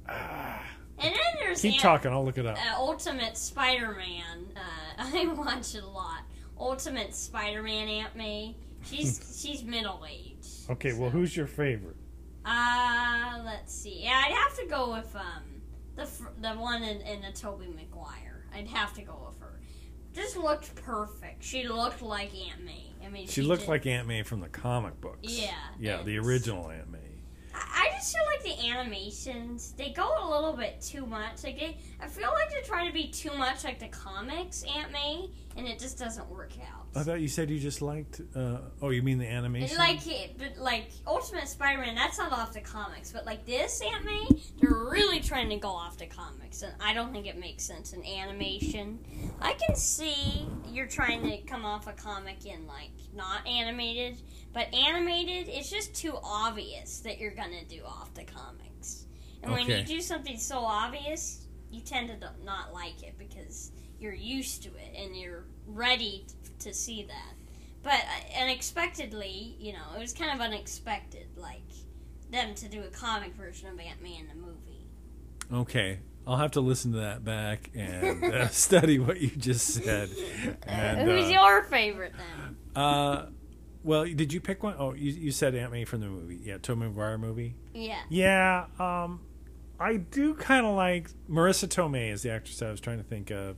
Ah, 0.09 0.62
And 0.98 1.14
then 1.14 1.20
there's 1.38 1.61
keep 1.62 1.80
talking. 1.80 2.11
I'll 2.11 2.24
look 2.24 2.37
it 2.38 2.46
up. 2.46 2.59
uh, 2.59 2.76
Ultimate 2.76 3.37
Spider-Man. 3.37 4.46
Uh, 4.56 4.61
I 4.98 5.26
watch 5.28 5.74
it 5.74 5.83
a 5.83 5.88
lot. 5.88 6.22
Ultimate 6.59 7.14
Spider-Man 7.14 7.88
Aunt 7.88 8.16
May. 8.16 8.56
She's 8.85 9.40
she's 9.46 9.62
middle 9.62 10.04
aged. 10.09 10.68
Okay, 10.70 10.92
well, 10.92 11.11
who's 11.11 11.37
your 11.37 11.46
favorite? 11.46 11.96
Uh, 12.44 13.40
let's 13.44 13.72
see. 13.74 14.00
Yeah, 14.02 14.22
I'd 14.26 14.33
have 14.33 14.56
to 14.59 14.66
go 14.66 14.92
with 14.92 15.14
um 15.14 15.62
the 15.96 16.06
fr- 16.06 16.28
the 16.40 16.50
one 16.52 16.83
in, 16.83 17.00
in 17.02 17.22
the 17.22 17.33
Tobey 17.33 17.68
Maguire. 17.68 18.46
I'd 18.54 18.68
have 18.68 18.92
to 18.94 19.02
go 19.02 19.33
with. 19.38 19.39
Just 20.14 20.37
looked 20.37 20.75
perfect. 20.77 21.42
She 21.44 21.66
looked 21.68 22.03
like 22.03 22.31
Aunt 22.35 22.64
May. 22.64 22.87
I 23.05 23.09
mean, 23.09 23.29
She 23.29 23.42
looked 23.42 23.62
did- 23.62 23.68
like 23.70 23.87
Aunt 23.87 24.09
May 24.09 24.23
from 24.23 24.40
the 24.40 24.49
comic 24.49 25.01
books. 25.01 25.18
Yeah, 25.23 25.53
Yeah, 25.79 26.03
the 26.03 26.18
original 26.18 26.70
Aunt 26.70 26.90
May. 26.90 26.99
I 27.55 27.88
I 27.90 28.03
just 28.03 28.14
feel 28.16 28.25
like 28.27 28.42
the 28.42 28.68
animations 28.68 29.73
they 29.77 29.90
go 29.90 30.09
a 30.23 30.27
little 30.31 30.53
bit 30.55 30.81
too 30.81 31.05
much. 31.07 31.44
Like 31.44 31.59
they, 31.59 31.77
I 32.01 32.07
feel 32.07 32.31
like 32.33 32.49
they're 32.51 32.62
trying 32.62 32.87
to 32.87 32.92
be 32.92 33.09
too 33.09 33.33
much 33.37 33.64
like 33.64 33.79
the 33.79 33.88
comics 33.88 34.64
Aunt 34.77 34.90
May, 34.92 35.29
and 35.57 35.67
it 35.67 35.79
just 35.79 35.99
doesn't 35.99 36.29
work 36.29 36.53
out. 36.61 36.87
I 36.95 37.03
thought 37.03 37.21
you 37.21 37.29
said 37.29 37.51
you 37.51 37.59
just 37.59 37.83
liked. 37.83 38.21
Uh, 38.35 38.59
oh, 38.83 38.91
you 38.91 39.03
mean 39.03 39.19
the 39.19 39.27
And 39.27 39.39
animation? 39.39 39.77
like 39.79 40.07
it, 40.07 40.37
but 40.39 40.57
like 40.59 40.91
Ultimate 41.07 41.49
Spider-Man, 41.49 41.95
that's 41.95 42.19
not 42.19 42.33
off 42.33 42.53
the 42.53 42.61
comics. 42.61 43.13
But 43.13 43.27
like 43.27 43.45
this 43.47 43.81
Aunt 43.81 44.05
May, 44.05 44.27
they're 44.61 44.71
really 44.91 45.21
trying 45.21 45.49
to 45.51 45.57
go 45.57 45.69
off 45.71 45.99
the 45.99 46.07
comics, 46.07 46.63
and 46.63 46.73
I 46.81 46.95
don't 46.95 47.13
think 47.13 47.27
it 47.27 47.39
makes 47.39 47.65
sense 47.65 47.93
in 47.93 48.05
animation. 48.05 48.99
I 49.41 49.55
can 49.55 49.77
see 49.77 50.47
you're 50.69 50.87
trying 50.87 51.23
to 51.29 51.39
come 51.43 51.65
off 51.65 51.87
a 51.87 51.93
comic 51.93 52.47
in 52.47 52.67
like 52.67 52.91
not 53.15 53.47
animated, 53.47 54.21
but 54.53 54.73
animated, 54.75 55.49
it's 55.49 55.71
just 55.71 55.95
too 55.95 56.17
obvious 56.23 57.01
that 57.01 57.19
you're 57.19 57.35
gonna 57.35 57.65
do 57.69 57.83
off 57.85 58.13
the 58.15 58.25
comics. 58.25 59.07
And 59.43 59.53
when 59.53 59.67
you 59.69 59.83
do 59.83 60.01
something 60.01 60.37
so 60.39 60.59
obvious, 60.59 61.47
you 61.71 61.81
tend 61.81 62.09
to 62.09 62.31
not 62.45 62.73
like 62.75 63.03
it 63.03 63.17
because 63.19 63.73
you're 64.01 64.15
used 64.15 64.63
to 64.65 64.71
it 64.71 64.95
and 64.97 65.17
you're 65.17 65.45
ready 65.67 66.27
to 66.61 66.73
see 66.75 67.05
that. 67.05 67.35
But 67.83 67.95
uh, 67.95 68.43
unexpectedly, 68.43 69.57
you 69.59 69.73
know, 69.73 69.95
it 69.97 70.01
was 70.01 70.13
kind 70.13 70.31
of 70.33 70.41
unexpected, 70.41 71.27
like 71.37 71.63
them 72.31 72.55
to 72.57 72.69
do 72.69 72.83
a 72.83 72.89
comic 72.89 73.35
version 73.35 73.69
of 73.69 73.79
Ant 73.79 74.03
Man 74.03 74.21
in 74.21 74.29
the 74.29 74.35
movie. 74.35 74.87
Okay, 75.53 76.01
I'll 76.27 76.37
have 76.37 76.53
to 76.53 76.61
listen 76.61 76.93
to 76.93 76.99
that 76.99 77.25
back 77.25 77.71
and 77.75 78.25
uh, 78.35 78.49
study 78.49 78.99
what 78.99 79.21
you 79.21 79.31
just 79.31 79.67
said. 79.67 80.11
And, 80.65 81.01
Who's 81.09 81.27
uh, 81.27 81.29
your 81.29 81.63
favorite 81.65 82.13
then? 82.17 82.57
uh, 82.83 83.27
well, 83.83 84.05
did 84.05 84.33
you 84.33 84.41
pick 84.41 84.63
one? 84.63 84.75
Oh, 84.79 84.93
you, 84.93 85.13
you 85.13 85.33
said 85.33 85.55
Aunt 85.55 85.73
May 85.73 85.85
from 85.85 86.01
the 86.01 86.07
movie. 86.07 86.39
Yeah, 86.43 86.59
Tobey 86.59 86.83
Maguire 86.83 87.19
movie. 87.19 87.55
Yeah. 87.73 88.01
Yeah, 88.11 88.67
um, 88.79 89.21
I 89.79 89.97
do 89.97 90.35
kind 90.35 90.67
of 90.67 90.77
like 90.77 91.11
Marisa 91.29 91.67
Tomei 91.67 92.13
is 92.13 92.23
the 92.23 92.31
actress 92.31 92.61
I 92.61 92.71
was 92.71 92.81
trying 92.81 92.99
to 92.99 93.05
think 93.05 93.31
of. 93.31 93.57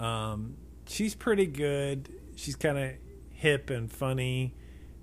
Um, 0.00 0.56
she's 0.86 1.14
pretty 1.14 1.46
good. 1.46 2.08
She's 2.36 2.56
kind 2.56 2.78
of 2.78 2.92
hip 3.30 3.70
and 3.70 3.90
funny, 3.90 4.54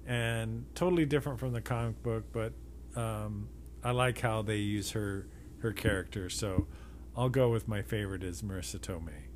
and 0.05 0.65
totally 0.75 1.05
different 1.05 1.39
from 1.39 1.53
the 1.53 1.61
comic 1.61 2.01
book. 2.03 2.25
But 2.31 2.53
um, 2.95 3.49
I 3.83 3.91
like 3.91 4.19
how 4.19 4.41
they 4.41 4.57
use 4.57 4.91
her 4.91 5.27
her 5.59 5.71
character. 5.71 6.29
So 6.29 6.67
I'll 7.15 7.29
go 7.29 7.49
with 7.49 7.67
my 7.67 7.81
favorite 7.81 8.23
is 8.23 8.41
Marisa 8.41 8.79
Tomei. 8.79 9.27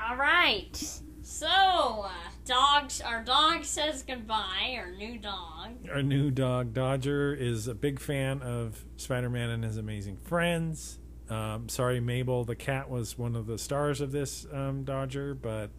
All 0.00 0.16
right. 0.16 1.00
So, 1.22 1.46
uh, 1.46 2.10
dogs. 2.46 3.00
Our 3.02 3.22
dog 3.22 3.64
says 3.64 4.02
goodbye. 4.02 4.76
Our 4.78 4.92
new 4.92 5.18
dog. 5.18 5.72
Our 5.92 6.02
new 6.02 6.30
dog 6.30 6.72
Dodger 6.72 7.34
is 7.34 7.68
a 7.68 7.74
big 7.74 8.00
fan 8.00 8.40
of 8.40 8.84
Spider-Man 8.96 9.50
and 9.50 9.64
his 9.64 9.76
amazing 9.76 10.16
friends. 10.16 10.98
Um, 11.30 11.68
sorry, 11.68 12.00
Mabel, 12.00 12.44
the 12.44 12.56
cat 12.56 12.88
was 12.88 13.18
one 13.18 13.36
of 13.36 13.46
the 13.46 13.58
stars 13.58 14.00
of 14.00 14.12
this 14.12 14.46
um, 14.52 14.84
Dodger, 14.84 15.34
but 15.34 15.70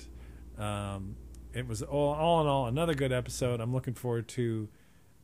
um, 0.57 1.15
it 1.53 1.67
was 1.67 1.81
all, 1.81 2.13
all 2.13 2.41
in 2.41 2.47
all 2.47 2.67
another 2.67 2.93
good 2.93 3.11
episode. 3.11 3.59
I'm 3.59 3.73
looking 3.73 3.93
forward 3.95 4.27
to. 4.29 4.69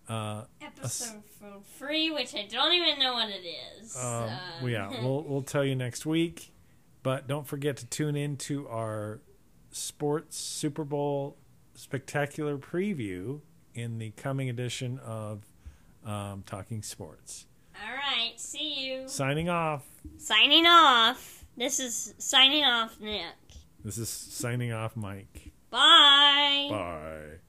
Uh, 0.08 0.44
Episode 0.62 1.24
f- 1.42 1.64
three, 1.80 2.12
which 2.12 2.36
I 2.36 2.48
don't 2.50 2.74
even 2.74 3.00
know 3.00 3.14
what 3.14 3.30
it 3.30 3.44
is. 3.82 3.96
um, 3.98 4.30
well, 4.62 4.70
yeah, 4.70 4.90
we'll 5.04 5.24
we'll 5.24 5.42
tell 5.42 5.66
you 5.66 5.76
next 5.76 6.06
week, 6.06 6.54
but 7.02 7.28
don't 7.28 7.48
forget 7.48 7.78
to 7.78 7.88
tune 7.88 8.16
in 8.16 8.38
to 8.38 8.68
our 8.68 9.20
sports 9.72 10.38
Super 10.38 10.84
Bowl 10.84 11.38
spectacular 11.74 12.58
preview 12.58 13.42
in 13.74 13.98
the 13.98 14.12
coming 14.12 14.48
edition 14.50 15.00
of 15.00 15.44
um, 16.06 16.44
Talking 16.46 16.84
Sports. 16.84 17.48
All 17.84 17.96
right. 17.96 18.34
See 18.38 18.86
you. 18.86 19.08
Signing 19.08 19.50
off. 19.50 19.84
Signing 20.18 20.66
off. 20.66 21.46
This 21.58 21.80
is 21.80 22.14
signing 22.18 22.64
off, 22.64 23.00
Nick. 23.00 23.34
This 23.84 23.98
is 23.98 24.10
signing 24.10 24.72
off, 24.72 24.96
Mike. 24.96 25.52
Bye. 25.70 26.68
Bye. 26.70 27.40